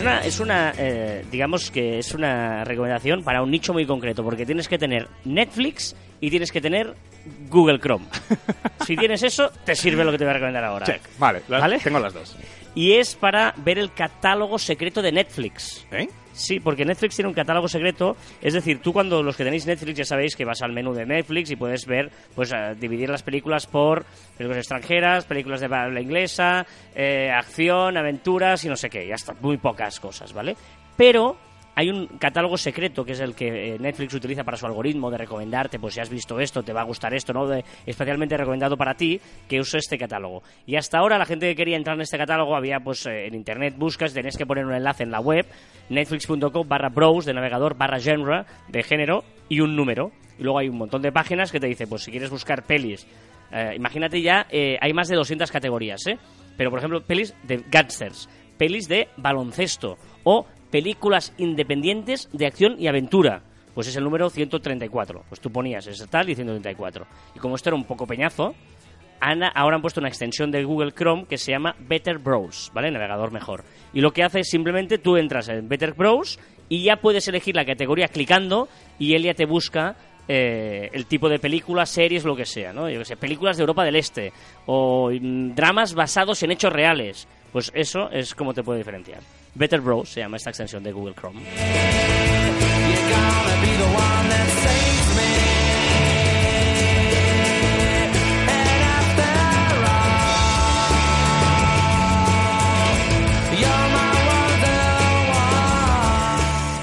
[0.00, 4.44] Una, es una, eh, digamos que es una recomendación para un nicho muy concreto, porque
[4.44, 6.94] tienes que tener Netflix y tienes que tener
[7.48, 8.06] Google Chrome.
[8.86, 10.86] si tienes eso, te sirve lo que te voy a recomendar ahora.
[10.86, 11.02] Check.
[11.18, 11.78] Vale, las- ¿Vale?
[11.78, 12.36] tengo las dos.
[12.74, 15.86] Y es para ver el catálogo secreto de Netflix.
[15.92, 16.08] ¿Eh?
[16.32, 18.16] Sí, porque Netflix tiene un catálogo secreto.
[18.42, 21.06] Es decir, tú cuando los que tenéis Netflix ya sabéis que vas al menú de
[21.06, 24.04] Netflix y puedes ver, pues eh, dividir las películas por
[24.36, 29.06] películas extranjeras, películas de habla inglesa, eh, acción, aventuras y no sé qué.
[29.06, 30.56] Ya está, muy pocas cosas, ¿vale?
[30.96, 31.36] Pero
[31.74, 35.18] hay un catálogo secreto que es el que eh, Netflix utiliza para su algoritmo de
[35.18, 37.52] recomendarte, pues si has visto esto, te va a gustar esto, ¿no?
[37.84, 40.42] Especialmente recomendado para ti, que use este catálogo.
[40.66, 43.34] Y hasta ahora la gente que quería entrar en este catálogo había, pues eh, en
[43.34, 45.46] internet buscas, tenías que poner un enlace en la web,
[45.88, 50.12] netflix.com barra browse de navegador barra genre de género y un número.
[50.38, 53.06] Y luego hay un montón de páginas que te dice, pues si quieres buscar pelis,
[53.52, 56.18] eh, imagínate ya, eh, hay más de 200 categorías, ¿eh?
[56.56, 62.88] Pero por ejemplo, pelis de gangsters, pelis de baloncesto o películas independientes de acción y
[62.88, 63.42] aventura.
[63.76, 65.22] Pues es el número 134.
[65.28, 67.06] Pues tú ponías ese tal y 134.
[67.36, 68.56] Y como esto era un poco peñazo,
[69.20, 72.90] han- ahora han puesto una extensión de Google Chrome que se llama Better Browse, ¿vale?
[72.90, 73.62] Navegador mejor.
[73.92, 77.54] Y lo que hace es simplemente tú entras en Better Browse y ya puedes elegir
[77.54, 79.94] la categoría clicando y él ya te busca
[80.26, 82.90] eh, el tipo de películas, series, lo que sea, ¿no?
[82.90, 84.32] Yo que sé, películas de Europa del Este
[84.66, 87.28] o mm, dramas basados en hechos reales.
[87.52, 89.20] Pues eso es como te puede diferenciar.
[89.54, 91.40] Better Browse se llama esta extensión de Google Chrome.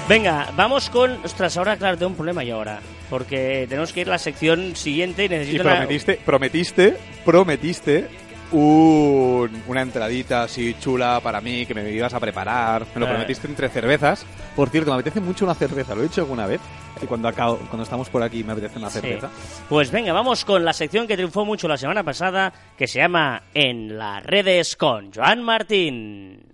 [0.08, 1.24] Venga, vamos con...
[1.24, 2.80] Ostras, ahora claro, tengo un problema yo ahora.
[3.08, 5.62] Porque tenemos que ir a la sección siguiente y Y necesito...
[5.62, 8.08] una- prometiste, prometiste, prometiste
[8.52, 12.86] un- una entradita así chula para mí que me ibas a preparar.
[12.94, 13.10] Me lo Eh.
[13.10, 14.24] prometiste entre cervezas.
[14.54, 15.94] Por cierto, me apetece mucho una cerveza.
[15.94, 16.60] Lo he dicho alguna vez.
[17.02, 19.00] Y cuando, acabo, cuando estamos por aquí me apetece una Sí.
[19.00, 19.28] cerveza.
[19.68, 23.42] Pues venga, vamos con la sección que triunfó mucho la semana pasada, que se llama
[23.54, 26.44] En las redes con Joan Martín.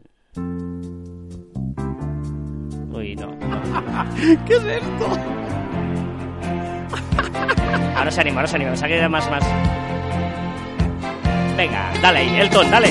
[2.92, 3.36] Uy, no.
[4.46, 5.18] ¿Qué es esto?
[7.96, 9.44] Ahora se anima, ahora se anima, me saque más, más.
[11.58, 12.88] Venga, dale ahí, Elton, dale.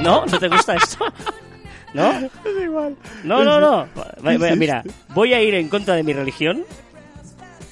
[0.00, 0.24] ¿No?
[0.24, 1.04] ¿No te gusta esto?
[1.92, 2.10] ¿No?
[2.44, 2.96] Es igual.
[3.24, 3.86] No, no, no.
[4.56, 6.64] Mira, voy a ir en contra de mi religión,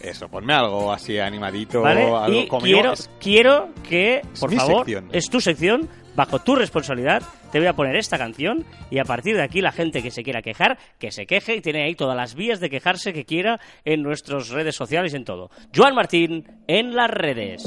[0.03, 1.81] Eso, ponme algo así animadito.
[1.81, 2.03] ¿vale?
[2.03, 5.09] algo Y quiero, quiero que, por mi favor, sección.
[5.12, 9.37] es tu sección, bajo tu responsabilidad, te voy a poner esta canción y a partir
[9.37, 12.17] de aquí la gente que se quiera quejar, que se queje y tiene ahí todas
[12.17, 15.51] las vías de quejarse que quiera en nuestras redes sociales y en todo.
[15.75, 17.63] Joan Martín en las redes.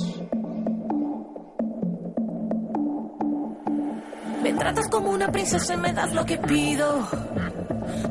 [4.42, 7.08] Me tratas como una princesa y me das lo que pido.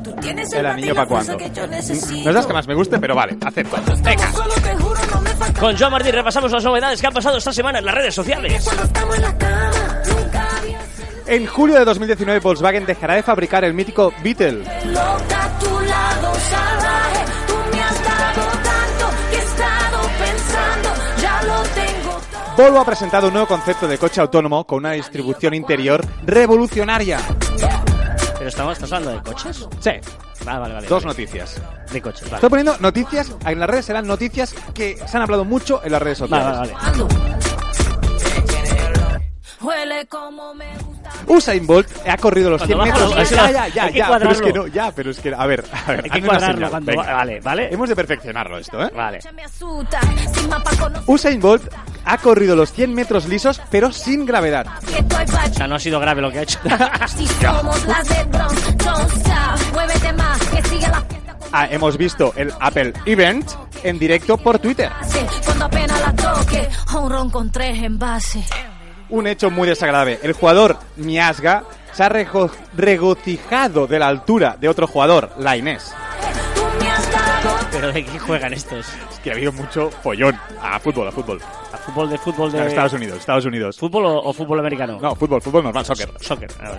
[0.03, 1.45] Tú tienes el Era mate y niño la pa' fuerza cuando.
[1.53, 2.23] que yo necesito.
[2.23, 3.77] No es las que más me guste, pero vale, acepto.
[4.03, 4.31] Venga.
[5.59, 8.69] Con Joan Martín repasamos las novedades que han pasado esta semana en las redes sociales.
[11.27, 14.63] En julio de 2019, Volkswagen dejará de fabricar el mítico Beetle.
[22.59, 27.17] Volvo ha presentado un nuevo concepto de coche autónomo con una distribución interior revolucionaria.
[28.37, 29.65] Pero estamos, ¿estás hablando de coches?
[29.79, 29.91] Sí,
[30.45, 30.87] Ah, vale, vale.
[30.89, 31.17] dos vale.
[31.17, 31.61] noticias.
[31.89, 32.35] De coches, vale.
[32.35, 36.01] Estoy poniendo noticias, en las redes serán noticias que se han hablado mucho en las
[36.01, 36.73] redes Vale, sociales.
[36.73, 37.39] vale, vale.
[39.61, 41.09] Huele como me gusta.
[41.27, 43.15] Usain Bolt ha corrido los 100 Cuando metros.
[43.15, 45.63] baja, Ya, ya, ya, ya, pero es que no, ya, pero es que, a ver,
[45.85, 46.95] a ver, Hay que cuadrarlo cuando...
[46.95, 47.73] Vale, vale.
[47.73, 48.91] Hemos de perfeccionarlo esto, ¿eh?
[48.95, 49.19] Vale.
[51.07, 51.63] Usain Bolt
[52.11, 54.65] ha corrido los 100 metros lisos, pero sin gravedad.
[55.49, 56.59] O sea, no ha sido grave lo que ha hecho.
[61.51, 63.49] Ah, hemos visto el Apple Event
[63.83, 64.91] en directo por Twitter.
[69.09, 70.19] un hecho muy desagradable.
[70.21, 75.91] El jugador Miasga se ha rego- regocijado de la altura de otro jugador, la Inés.
[77.71, 78.85] ¿Pero de qué juegan estos?
[79.11, 80.37] Es que ha habido mucho follón.
[80.61, 81.41] A fútbol, a fútbol.
[81.79, 82.59] ¿A fútbol de fútbol de...
[82.59, 83.77] A Estados Unidos, Estados Unidos.
[83.77, 84.99] ¿Fútbol o, o fútbol americano?
[85.01, 86.09] No, fútbol, fútbol normal, soccer.
[86.19, 86.51] Soccer.
[86.59, 86.73] Ah.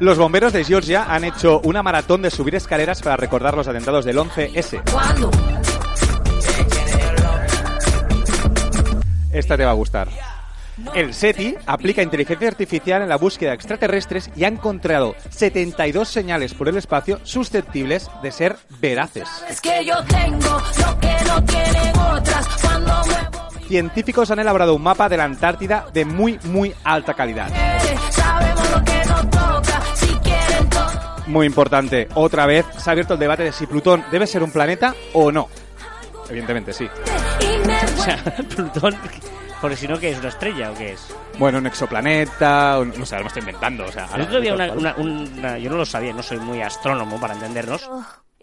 [0.00, 4.04] Los bomberos de Georgia han hecho una maratón de subir escaleras para recordar los atentados
[4.04, 4.82] del 11S.
[4.90, 5.30] ¿Cuándo?
[9.32, 10.08] Esta te va a gustar.
[10.94, 16.54] El SETI aplica inteligencia artificial en la búsqueda de extraterrestres y ha encontrado 72 señales
[16.54, 19.28] por el espacio susceptibles de ser veraces.
[23.68, 27.50] Científicos han elaborado un mapa de la Antártida de muy, muy alta calidad.
[31.26, 34.50] Muy importante, otra vez se ha abierto el debate de si Plutón debe ser un
[34.50, 35.48] planeta o no.
[36.28, 36.88] Evidentemente sí.
[37.98, 38.22] O sea,
[38.54, 38.96] Plutón...
[39.64, 40.18] Porque si no, ¿qué es?
[40.18, 41.16] ¿Una estrella o qué es?
[41.38, 43.86] Bueno, un exoplaneta, un- no sé, me estoy inventando.
[43.86, 46.60] O sea, El otro día una, una- una- yo no lo sabía, no soy muy
[46.60, 47.88] astrónomo para entendernos,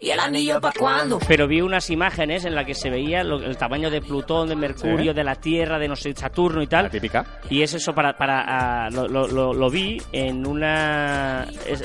[0.00, 1.20] ¿Y el anillo pa' cuándo?
[1.28, 4.56] pero vi unas imágenes en las que se veía lo- el tamaño de Plutón, de
[4.56, 5.16] Mercurio, Sí.
[5.16, 6.86] de la Tierra, de no sé, Saturno y tal.
[6.86, 7.24] La típica.
[7.48, 8.16] Y es eso para...
[8.16, 11.46] para ah, lo, lo- lo- lo vi en una...
[11.68, 11.84] es-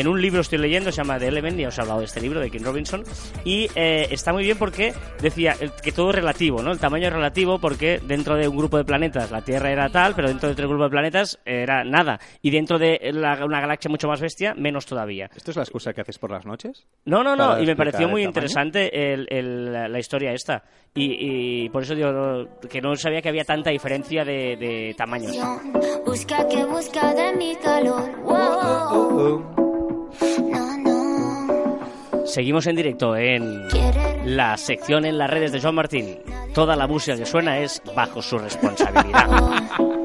[0.00, 2.20] en un libro estoy leyendo, se llama The Eleven, ya os he hablado de este
[2.20, 3.04] libro, de King Robinson,
[3.44, 6.72] y eh, está muy bien porque decía el- que todo es relativo, ¿no?
[6.72, 10.14] El tamaño es relativo porque dentro de un grupo de planetas la Tierra era tal,
[10.14, 12.18] pero dentro de otro grupo de planetas era nada.
[12.42, 15.30] Y dentro de la- una galaxia mucho más bestia, menos todavía.
[15.34, 16.86] ¿Esto es la excusa que haces por las noches?
[17.04, 20.62] No, no, no, y me pareció muy interesante el- el- la, historia esta.
[20.94, 25.36] Y, y por eso digo que no sabía que había tanta diferencia de, de tamaños.
[26.04, 28.10] Busca que busca de mi calor.
[28.22, 28.32] Wow.
[28.32, 29.67] No, no.
[32.28, 33.66] Seguimos en directo en
[34.36, 36.18] la sección en las redes de Joan Martín.
[36.54, 39.28] Toda la música que suena es bajo su responsabilidad.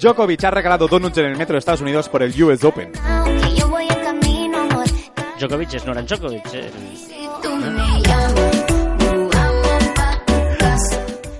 [0.00, 2.92] Djokovic ha regalado donuts en el metro de Estados Unidos por el US Open.
[5.38, 6.54] Djokovic es Noran Djokovic.
[6.54, 6.70] eh.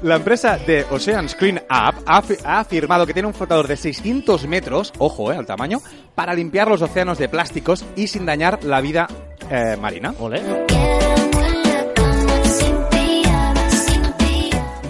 [0.09, 3.77] La empresa de Ocean Screen App ha, afi- ha afirmado que tiene un flotador de
[3.77, 5.83] 600 metros, ojo, eh, al tamaño,
[6.15, 9.07] para limpiar los océanos de plásticos y sin dañar la vida
[9.51, 10.15] eh, marina.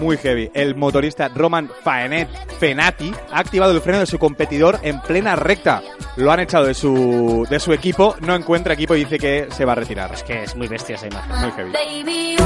[0.00, 0.52] Muy heavy.
[0.54, 2.28] El motorista Roman Faenet
[2.60, 5.82] Fenati ha activado el freno de su competidor en plena recta.
[6.14, 9.64] Lo han echado de su, de su equipo, no encuentra equipo y dice que se
[9.64, 10.14] va a retirar.
[10.14, 11.40] Es que es muy bestia esa imagen.
[11.40, 12.36] Muy heavy.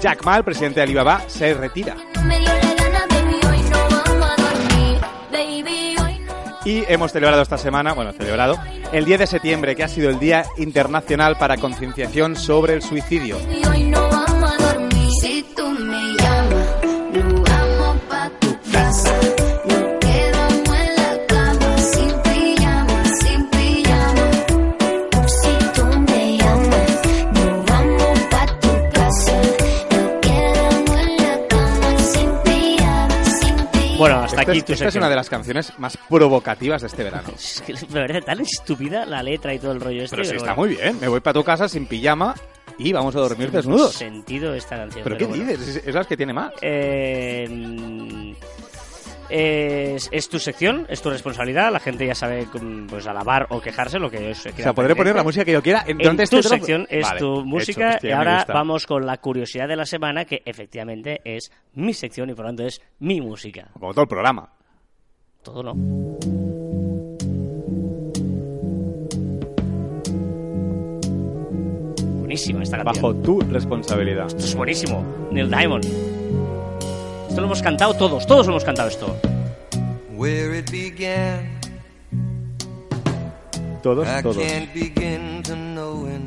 [0.00, 1.96] Jack Ma, el presidente de Alibaba, se retira.
[6.64, 8.58] Y hemos celebrado esta semana, bueno, celebrado,
[8.92, 13.38] el 10 de septiembre, que ha sido el Día Internacional para Concienciación sobre el Suicidio.
[34.38, 35.02] Hasta Esta aquí es, tu esta es sección.
[35.02, 37.28] una de las canciones más provocativas de este verano.
[37.36, 40.16] Es que me parece tan estúpida la letra y todo el rollo este.
[40.16, 41.00] Pero sí, está bueno, muy bien.
[41.00, 42.34] Me voy para tu casa sin pijama
[42.78, 43.94] y vamos a dormir tiene desnudos.
[43.94, 45.02] sentido esta canción.
[45.04, 45.44] ¿Pero qué bueno.
[45.44, 45.76] dices?
[45.76, 46.52] Es, es las que tiene más.
[46.62, 48.34] Eh,
[49.30, 51.72] es, es tu sección, es tu responsabilidad.
[51.72, 52.46] La gente ya sabe
[52.88, 54.46] pues alabar o quejarse lo que es.
[54.46, 57.04] O sea, podré poner la música que yo quiera en, En tu este sección es
[57.04, 60.42] Vale, tu hecho, música hostia, y ahora vamos con la curiosidad de la semana que
[60.44, 63.68] efectivamente es mi sección y por lo tanto es mi música.
[63.72, 64.48] Como todo el programa.
[65.42, 65.74] Todo no.
[72.18, 73.02] Buenísima esta canción.
[73.02, 74.26] Bajo tu responsabilidad.
[74.26, 75.04] Esto es buenísimo.
[75.30, 76.15] Neil Diamond.
[77.36, 79.14] Esto lo hemos cantado todos, todos lo hemos cantado esto.
[80.16, 81.60] Where it began,
[83.82, 84.38] Todos, I todos.
[84.38, 86.22] can't begin to know it.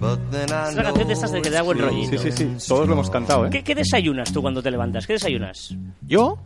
[0.00, 2.18] But then I Es una canción de estas de que da buen rollito.
[2.18, 2.66] Sí, sí, sí.
[2.66, 3.50] Todos lo hemos cantado, ¿eh?
[3.52, 5.06] ¿Qué, qué desayunas tú cuando te levantas?
[5.06, 5.72] ¿Qué desayunas?
[6.04, 6.36] ¿Yo?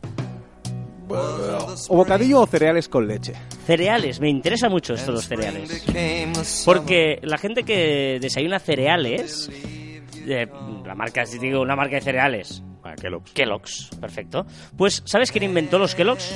[1.08, 3.32] O bocadillo o cereales con leche.
[3.66, 6.62] Cereales, me interesa mucho esto de los cereales.
[6.66, 9.48] Porque la gente que desayuna cereales,
[10.26, 10.46] eh,
[10.84, 13.32] la marca, si digo una marca de cereales, Bueno, Kellogg's.
[13.32, 14.46] Kellogg's, perfecto.
[14.76, 16.34] Pues, ¿sabes quién inventó los Kellogg's?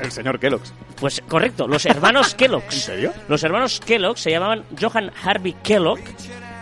[0.00, 0.74] El señor Kellogg's.
[0.98, 2.74] Pues correcto, los hermanos Kellogg's.
[2.74, 3.12] ¿En serio?
[3.28, 6.00] Los hermanos Kellogg se llamaban Johann Harvey Kellogg,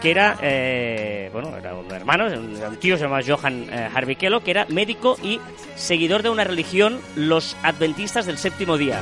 [0.03, 4.43] que era, eh, bueno, era un hermano, un tío, se llamaba Johann eh, Harvey Kellogg,
[4.43, 5.41] que era médico y
[5.77, 9.01] seguidor de una religión, los adventistas del séptimo día.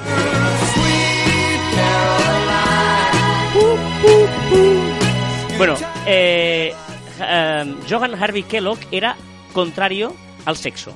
[5.56, 5.74] Bueno,
[6.06, 6.72] eh,
[7.20, 9.16] eh, Johann Harvey Kellogg era
[9.52, 10.94] contrario al sexo.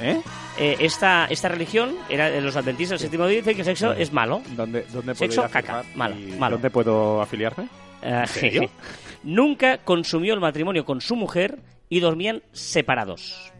[0.00, 0.20] ¿Eh?
[0.58, 3.92] Eh, esta, esta religión era de los adventistas del séptimo día dice que el sexo
[3.92, 4.42] es malo.
[4.56, 5.84] ¿Dónde, dónde puedo Sexo, ir a caca.
[5.94, 6.56] Malo, y malo.
[6.56, 7.68] ¿Dónde puedo afiliarme?
[8.02, 8.70] Eh, serio?
[9.24, 11.58] Nunca consumió el matrimonio con su mujer
[11.88, 13.52] y dormían separados.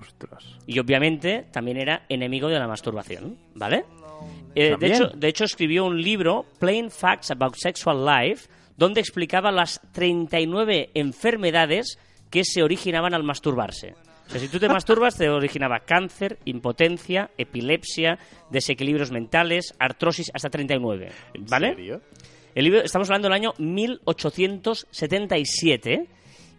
[0.00, 0.44] Ostras.
[0.66, 3.84] Y obviamente también era enemigo de la masturbación, ¿vale?
[4.54, 4.92] Eh, de, También.
[4.92, 10.90] hecho, de hecho, escribió un libro, Plain Facts About Sexual Life, donde explicaba las 39
[10.94, 11.98] enfermedades
[12.30, 13.94] que se originaban al masturbarse.
[14.26, 20.50] O sea, si tú te masturbas, te originaba cáncer, impotencia, epilepsia, desequilibrios mentales, artrosis, hasta
[20.50, 21.10] 39.
[21.48, 21.68] ¿Vale?
[21.68, 22.00] ¿En serio?
[22.54, 26.08] El libro, estamos hablando del año 1877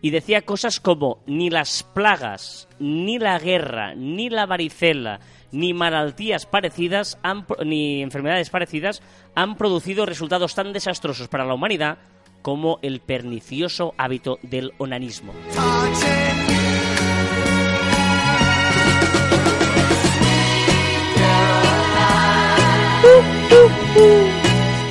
[0.01, 5.19] y decía cosas como ni las plagas, ni la guerra, ni la varicela,
[5.51, 9.01] ni malaltías parecidas, han ni enfermedades parecidas
[9.35, 11.99] han producido resultados tan desastrosos para la humanidad
[12.41, 15.33] como el pernicioso hábito del onanismo.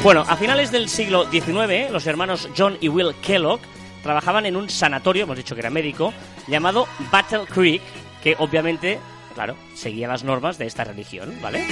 [0.02, 3.60] Bueno, a finales del siglo XIX, los hermanos John y Will Kellogg
[4.02, 6.14] trabajaban en un sanatorio, hemos dicho que era médico,
[6.48, 7.82] llamado Battle Creek,
[8.22, 8.98] que obviamente,
[9.34, 11.66] claro, seguía las normas de esta religión, ¿vale?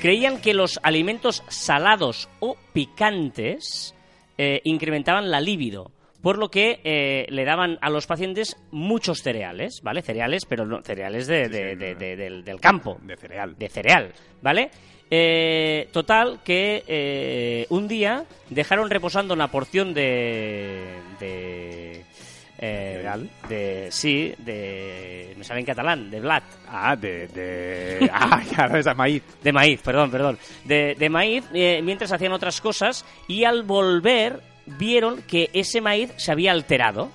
[0.00, 3.94] Creían que los alimentos salados o picantes
[4.38, 5.90] eh, incrementaban la libido,
[6.22, 10.00] por lo que eh, le daban a los pacientes muchos cereales, ¿vale?
[10.02, 13.54] Cereales, pero no, cereales de- de- de- de- del, del campo De cereal.
[13.58, 14.12] de cereal,
[14.42, 14.70] ¿vale?
[15.10, 20.80] Eh, total que eh, un día dejaron reposando una porción de
[21.20, 22.04] de
[22.58, 23.30] eh, ¿Cereal?
[23.48, 27.28] de sí de me sale en catalán de blat Ah, de...
[27.28, 28.10] de...
[28.12, 29.22] ah, ya, no, es de maíz.
[29.42, 34.40] de maíz perdón perdón de, de maíz eh, mientras hacían otras cosas y al volver
[34.66, 37.10] vieron que ese maíz se había alterado.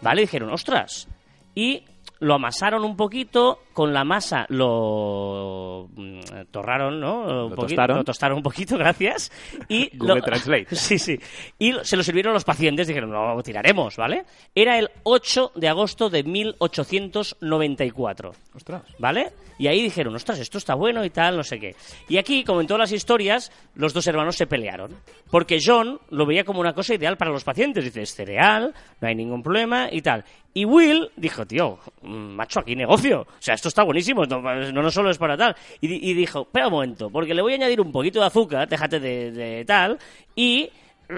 [0.00, 0.22] ¿Vale?
[0.22, 1.06] Dijeron, ostras.
[1.54, 1.84] Y
[2.18, 6.20] lo amasaron un poquito, con la masa lo mm,
[6.50, 7.20] torraron, ¿no?
[7.22, 7.96] Un Lo poquito- tostaron.
[7.98, 9.30] Lo tostaron un poquito, gracias.
[9.68, 10.66] Y Google lo- Translate.
[10.76, 11.18] Sí, sí.
[11.58, 14.24] Y lo- se lo sirvieron los pacientes, dijeron, no, tiraremos, ¿vale?
[14.54, 18.32] Era el 8 de agosto de 1894.
[18.54, 18.82] Ostras.
[18.98, 19.32] ¿Vale?
[19.58, 21.76] Y ahí dijeron, ostras, esto está bueno y tal, no sé qué.
[22.08, 24.90] Y aquí, como en todas las historias, los dos hermanos se pelearon.
[25.30, 27.84] Porque John lo veía como una cosa ideal para los pacientes.
[27.84, 30.24] Dice, es cereal, no hay ningún problema y tal.
[30.56, 33.22] Y Will dijo, tío, mm, macho, aquí negocio.
[33.22, 35.56] O sea, esto está buenísimo, no, no, no solo es para tal.
[35.80, 38.68] Y, y dijo, espera un momento, porque le voy a añadir un poquito de azúcar,
[38.68, 39.98] déjate de, de tal,
[40.36, 40.70] y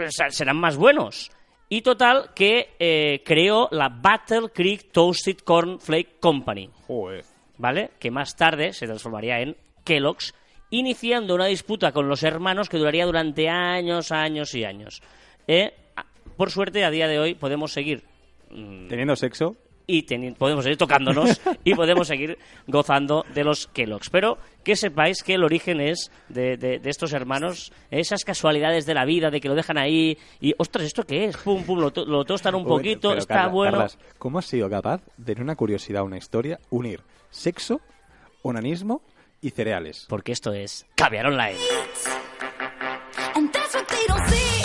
[0.09, 1.31] serán más buenos.
[1.69, 6.71] Y total, que eh, creó la Battle Creek Toasted Corn Flake Company.
[6.87, 7.25] Joder.
[7.59, 7.91] ¿vale?
[7.99, 10.35] Que más tarde se transformaría en Kellogg's,
[10.71, 15.03] iniciando una disputa con los hermanos que duraría durante años, años y años.
[15.47, 15.73] Eh,
[16.37, 18.03] por suerte, a día de hoy podemos seguir
[18.51, 19.57] mm, Teniendo sexo.
[19.87, 24.11] Y podemos seguir tocándonos y podemos seguir gozando de los Kellogg's.
[24.11, 28.95] Pero que sepáis que el origen es de, de- de estos hermanos, esas casualidades de
[28.95, 31.37] la vida, de que lo dejan ahí y, ostras, ¿esto qué es?
[31.37, 33.73] Pum, pum, lo, to- lo tostan un Bueno, poquito, está Carla, bueno.
[33.73, 37.81] Carlas, ¿cómo has sido capaz de, en una curiosidad, una historia, unir sexo,
[38.43, 39.03] onanismo
[39.41, 40.07] y cereales?
[40.09, 41.59] Porque esto es Caviar Online.
[43.35, 44.56] And that's what they don't see.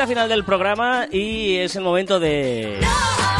[0.00, 2.80] Recta final del programa y es el momento de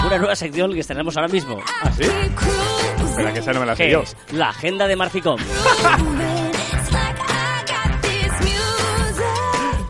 [0.04, 1.58] una nueva sección que estrenamos ahora mismo.
[1.82, 2.02] ¿Ah, sí?
[2.02, 4.02] Espera, que esa no me la sé yo.
[4.02, 5.40] es la agenda de Marficom.
[5.40, 5.48] It's
[6.92, 9.24] like I got this music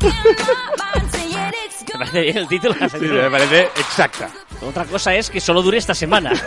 [0.01, 0.11] in
[0.47, 2.75] my mind saying it's ¿Te gonna parece bien el título?
[2.89, 4.31] Sí, me parece exacta.
[4.65, 6.31] Otra cosa es que solo dure esta semana.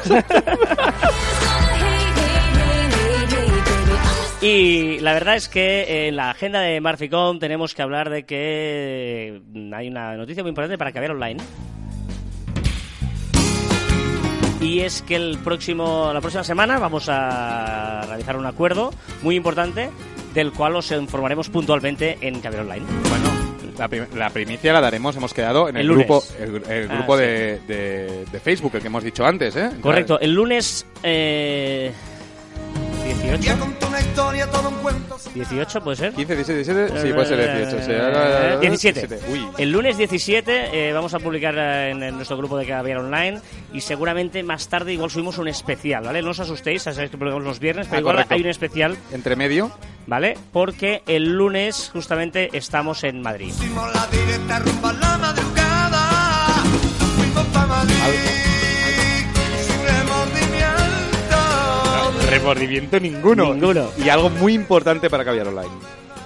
[4.43, 9.41] Y la verdad es que en la agenda de Marficom tenemos que hablar de que
[9.73, 11.37] hay una noticia muy importante para Caviar Online.
[14.59, 18.91] Y es que el próximo, la próxima semana vamos a realizar un acuerdo
[19.21, 19.89] muy importante
[20.33, 22.85] del cual os informaremos puntualmente en Caviar Online.
[23.09, 23.29] Bueno,
[23.77, 27.15] la, prim- la primicia la daremos, hemos quedado en el, grupo, el, el Ah, grupo
[27.17, 27.21] sí.
[27.23, 29.69] de, de- de Facebook, el que hemos dicho antes, ¿eh?
[29.81, 31.91] Correcto, el lunes eh,
[33.23, 35.17] 18, contó una historia, todo un cuento.
[35.33, 36.13] 18 puede ser.
[36.13, 37.85] 15, 17, 17, sí, puede ser 18.
[37.85, 37.91] sí.
[37.91, 39.19] Eh, 17.
[39.31, 43.39] Uy, El lunes 17 eh, vamos a publicar en, en nuestro grupo de Caviar Online
[43.73, 46.21] y seguramente más tarde igual subimos un especial, ¿vale?
[46.21, 48.35] No os asustéis, sabéis que publicamos los viernes, pero Ah, igual correcto.
[48.35, 49.71] hay un especial, entre medio,
[50.05, 50.37] ¿vale?
[50.51, 53.47] Porque el lunes justamente estamos en Madrid.
[53.49, 53.91] Hicimos
[62.39, 62.99] remordimiento.
[62.99, 63.53] ninguno.
[63.53, 63.89] Ninguno.
[63.97, 65.69] Y algo muy importante para Caviar Online.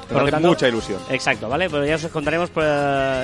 [0.07, 0.99] Por lo hace tanto- mucha ilusión.
[1.09, 1.69] Exacto, ¿vale?
[1.69, 2.65] Pero ya os contaremos pues,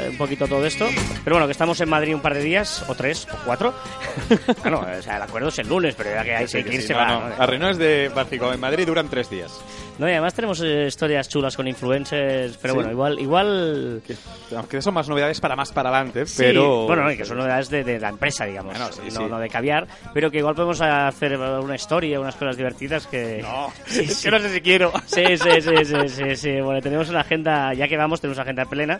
[0.09, 0.85] un poquito todo esto.
[1.23, 3.73] Pero bueno, que estamos en Madrid un par de días, o tres, o cuatro.
[4.63, 6.87] bueno, o sea, el acuerdo es el lunes, pero ya que hay Sí, que irse
[6.87, 7.29] sí, no, no.
[7.29, 9.61] Las reuniones de Barcico en Madrid duran tres días.
[9.99, 12.75] No, y además tenemos eh, historias chulas con influencers, pero Sí.
[12.77, 13.19] bueno, igual...
[13.19, 14.15] igual Que,
[14.55, 16.87] aunque son más novedades para más para adelante, Sí, pero...
[16.87, 19.25] bueno, y que son novedades de, de la empresa, digamos, Bueno, sí, no, sí.
[19.29, 23.41] no de caviar, pero que igual podemos hacer una historia, unas cosas divertidas que...
[23.43, 24.23] No, Sí, es sí.
[24.23, 24.91] que no sé si quiero.
[25.05, 26.61] Sí, sí, sí, sí, sí, sí.
[26.61, 28.97] Bueno, tenemos una agenda, ya que vamos, tenemos una agenda plena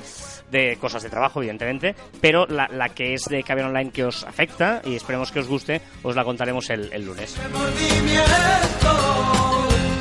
[0.51, 4.23] de cosas de trabajo, evidentemente, pero la, la que es de Caviar Online que os
[4.25, 7.35] afecta y esperemos que os guste, os la contaremos el, el lunes.
[7.41, 8.89] Remordimiento,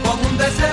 [0.05, 0.72] como un deseo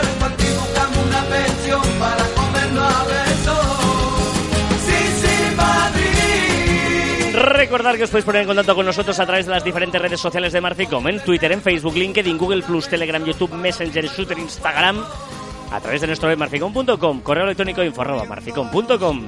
[7.40, 10.20] Recordar que os podéis poner en contacto con nosotros a través de las diferentes redes
[10.20, 15.02] sociales de Marficom, en Twitter, en Facebook, LinkedIn, Google+, Telegram, YouTube, Messenger, Shooter, Instagram,
[15.72, 19.24] a través de nuestro web marficom.com, correo electrónico info arroba marficom.com.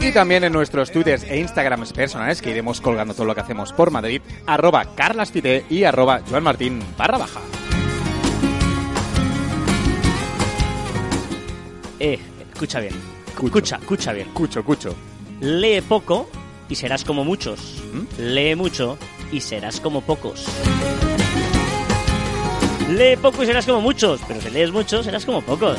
[0.00, 3.72] Y también en nuestros twitters e instagrams personales que iremos colgando todo lo que hacemos
[3.72, 7.40] por Madrid, arroba carlaspite y arroba joanmartin barra baja.
[11.98, 12.20] Eh,
[12.52, 12.94] escucha bien,
[13.26, 14.28] escucha, escucha bien.
[14.32, 14.94] Cucho, cucho.
[15.42, 16.30] Lee poco
[16.68, 17.82] y serás como muchos.
[17.92, 18.22] ¿Mm?
[18.22, 18.96] Lee mucho
[19.32, 20.46] y serás como pocos.
[22.88, 25.78] Lee poco y serás como muchos, pero si lees mucho serás como pocos.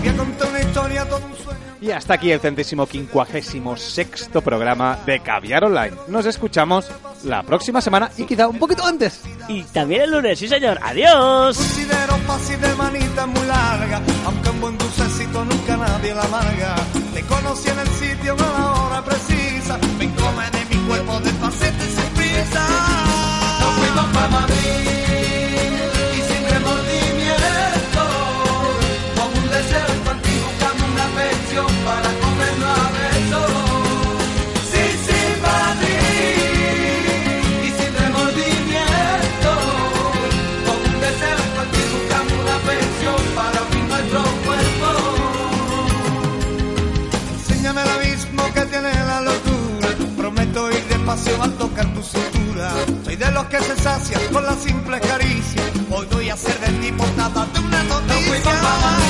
[0.00, 1.69] Voy a contar una historia, todo un sueño.
[1.80, 5.96] Y hasta aquí el centésimo quincuagésimo sexto programa de Caviar Online.
[6.08, 6.90] Nos escuchamos
[7.24, 9.22] la próxima semana y quizá un poquito antes.
[9.48, 10.78] Y también el lunes, sí señor.
[10.82, 11.56] Adiós.
[11.56, 16.76] Considero fácil de manita muy larga, aunque un buen dulcecito nunca nadie la amarga.
[17.14, 19.04] Te conocí en el sitio a la hora
[53.50, 55.62] que se sacian con la simple caricia.
[55.90, 59.09] Hoy voy a ser de ti por nada de una noticia.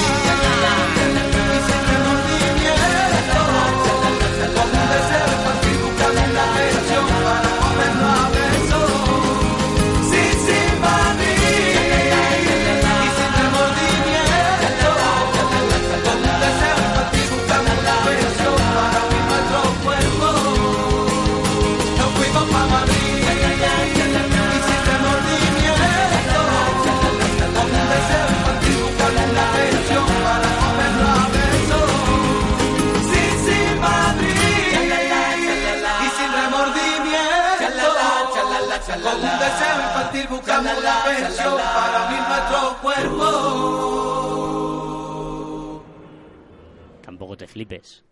[47.41, 48.05] Te flipes.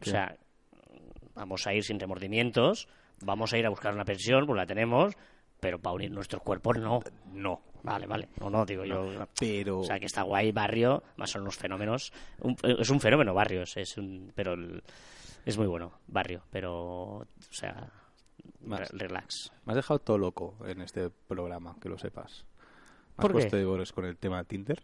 [0.00, 0.36] O sea,
[1.34, 2.88] vamos a ir sin remordimientos,
[3.22, 5.14] vamos a ir a buscar una pensión, pues la tenemos,
[5.60, 7.00] pero para unir nuestros cuerpos no.
[7.32, 7.60] No.
[7.82, 8.28] Vale, vale.
[8.40, 9.26] No, no, digo yo.
[9.38, 9.80] Pero...
[9.80, 12.12] O sea, que está guay barrio, más son unos fenómenos.
[12.40, 14.82] Un- es un fenómeno barrios, es un, pero el-
[15.44, 16.72] es muy bueno barrio, pero
[17.18, 17.90] o sea,
[18.62, 18.90] Más.
[18.90, 19.52] re- relax.
[19.66, 22.46] Me has dejado todo loco en este programa, que lo sepas.
[23.16, 23.32] Has ¿Por qué?
[23.34, 24.82] puesto de boros con el tema Tinder.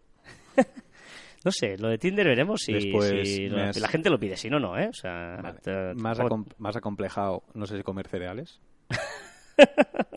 [1.43, 4.19] No sé, lo de Tinder veremos si, Después si me lo- has- la gente lo
[4.19, 4.87] pide, si no, no, ¿eh?
[4.89, 5.59] O sea, Vale.
[5.59, 8.59] te- Más, acom- más acomplejado, no sé si comer cereales.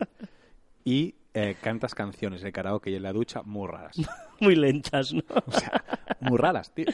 [0.84, 3.96] y eh, cantas canciones de karaoke y en la ducha muy raras.
[4.40, 5.22] muy lentas, ¿no?
[5.46, 5.84] O sea,
[6.20, 6.86] muy raras, tío.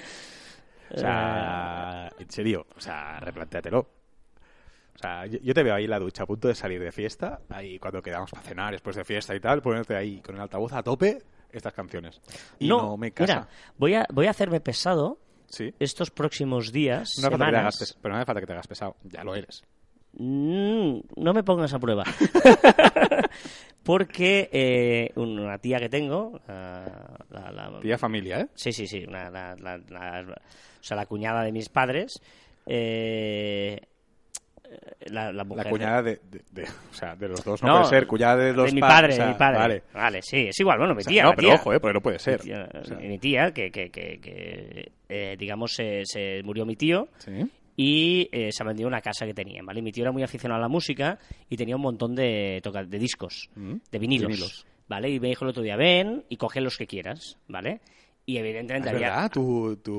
[0.92, 3.78] O sea, en serio, o sea, replantéatelo.
[4.94, 6.92] O sea, yo, yo te veo ahí en la ducha a punto de salir de
[6.92, 10.40] fiesta, ahí cuando quedamos para cenar después de fiesta y tal, ponerte ahí con el
[10.42, 11.22] altavoz a tope
[11.53, 12.20] estas canciones.
[12.59, 13.32] Y no, me casa.
[13.34, 13.48] Mira,
[13.78, 15.74] voy a, voy a hacerme pesado Sí.
[15.80, 17.78] estos próximos días, No hagas semanas.
[17.78, 19.62] pes- pero no hace falta que te hagas pesado, ya lo eres.
[20.12, 22.05] Mm, no me pongas a prueba.
[23.82, 28.48] Porque eh, una tía que tengo, la, la- Tía familia, ¿eh?
[28.55, 29.05] Sí, sí, sí.
[29.07, 32.20] una- la- o sea, la cuñada de mis padres.
[32.66, 33.80] eh,
[35.06, 37.74] la, la mujer La cuñada de, de- de- o sea, de los dos no, No,
[37.80, 39.82] puede ser, cuñada de los mi pa- padre, o sea, de mi padre.
[39.92, 40.22] Vale.
[40.22, 40.78] sí, es igual.
[40.78, 41.22] Bueno, mi O sea, tía.
[41.24, 41.54] no, pero tía.
[41.56, 41.80] ojo, ¿eh?
[41.80, 42.38] Porque no puede ser.
[42.40, 46.64] Mi tía, O sea, mi tía, que, que, que, que, eh, digamos, se, se murió
[46.64, 47.32] mi tío sí.
[47.76, 49.80] y eh, se vendió una casa que tenían, ¿vale?
[49.80, 51.18] Y mi tío era muy aficionado a la música
[51.48, 54.66] y tenía un montón de, toca- de discos, de vinilos, vinilos.
[54.88, 55.10] ¿vale?
[55.10, 57.80] Y me dijo el otro día, ven y coge los que quieras, ¿vale?
[58.30, 59.08] Y evidentemente Es había...
[59.08, 59.30] verdad,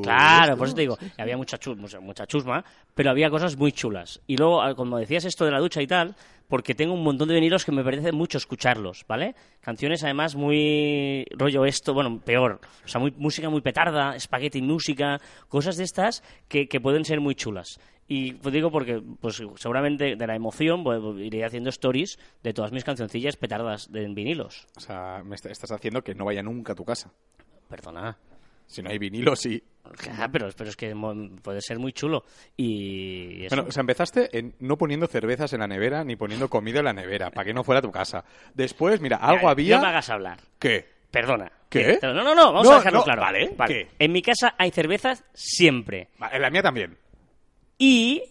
[0.02, 2.64] Claro, por eso te digo, había mucha, chu- mucha, mucha chusma,
[2.96, 4.22] pero había cosas muy chulas.
[4.26, 6.16] Y luego, ah, como decías esto de la ducha y tal,
[6.48, 9.36] porque tengo un montón de vinilos que me parece mucho escucharlos, ¿vale?
[9.60, 15.20] Canciones además muy rollo esto, bueno, peor, o sea, muy, música muy petarda, espagueti música,
[15.50, 17.80] cosas de estas que, que pueden ser muy chulas.
[18.08, 22.72] Y pues digo porque, pues seguramente de la emoción pues, iré haciendo stories de todas
[22.74, 24.68] mis cancioncillas petardas de en vinilos.
[24.76, 27.12] O sea, me est- estás haciendo que no vaya nunca a tu casa.
[27.72, 28.16] Perdona.
[28.68, 29.62] Si no hay vinilo, sí.
[30.18, 30.96] Ah, pero, pero es que
[31.42, 32.24] puede ser muy chulo.
[32.56, 33.56] Y eso.
[33.56, 36.86] Bueno, o sea, empezaste en no poniendo cervezas en la nevera ni poniendo comida en
[36.86, 38.24] la nevera, para que no fuera a tu casa.
[38.54, 39.76] Después, mira, algo Ya, había...
[39.78, 40.40] No me hagas hablar.
[40.60, 40.86] ¿Qué?
[41.10, 41.52] Perdona.
[41.70, 42.00] ¿Qué?
[42.02, 43.22] No, no, no, vamos No, a dejarlo no, claro.
[43.22, 43.90] vale, ¿qué?
[44.00, 46.10] En mi casa hay cervezas siempre.
[46.32, 46.98] En la mía también.
[47.78, 48.24] Y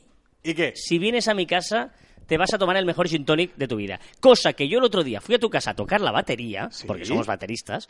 [0.43, 0.73] ¿Y qué?
[0.77, 1.93] si vienes a mi casa,
[2.27, 4.01] te vas a tomar el mejor gin tonic de tu vida.
[4.21, 6.87] Cosa que yo el otro día fui a tu casa a tocar la batería, Sí.
[6.87, 7.89] porque somos bateristas,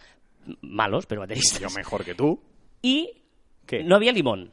[0.63, 1.61] malos, pero bateristas.
[1.61, 2.41] Yo mejor que tú.
[2.83, 3.23] Y
[3.67, 3.83] ¿Qué?
[3.85, 4.51] no había limón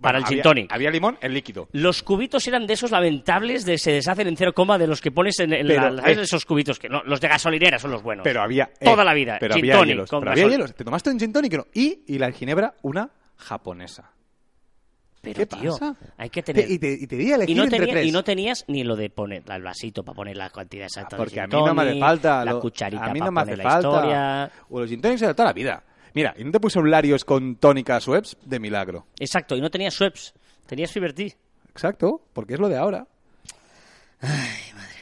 [0.00, 0.72] para el gin tonic.
[0.72, 1.68] Había limón en líquido.
[1.72, 5.10] Los cubitos eran de esos lamentables de se deshacen en cero coma de los que
[5.10, 8.02] pones en, en Pero, la- eh, esos cubitos que no, los de gasolinera son los
[8.02, 8.22] buenos.
[8.22, 8.70] Pero había...
[8.78, 10.10] eh, Toda la vida, Pero gin había tonic hielos.
[10.10, 10.74] con Pero había gasol- hielos.
[10.74, 11.66] Te tomaste un gin tonic ¿no?
[11.74, 14.12] y, y la ginebra una japonesa.
[15.20, 15.96] Pero, ¿Qué tío, pasa?
[16.16, 16.66] hay que tener...
[16.66, 18.06] Te- y, te, y te di a elegir y no, entre tenía- tres.
[18.06, 21.22] y no tenías ni lo de poner el vasito para poner la cantidad exacta de
[21.22, 22.44] Porque a gin mí no me hace falta.
[22.44, 23.88] la lo- cucharita a mí para no me poner hace la falta.
[23.88, 24.50] historia.
[24.70, 25.82] O los gin tonics de toda la vida.
[26.14, 29.06] Mira, y no te puse un Larios con tónica Schweppes de milagro.
[29.18, 30.34] Exacto, y no tenías Schweppes,
[30.66, 31.34] tenías Fiberty.
[31.70, 33.06] Exacto, porque es lo de ahora.
[34.20, 34.97] Ay, madre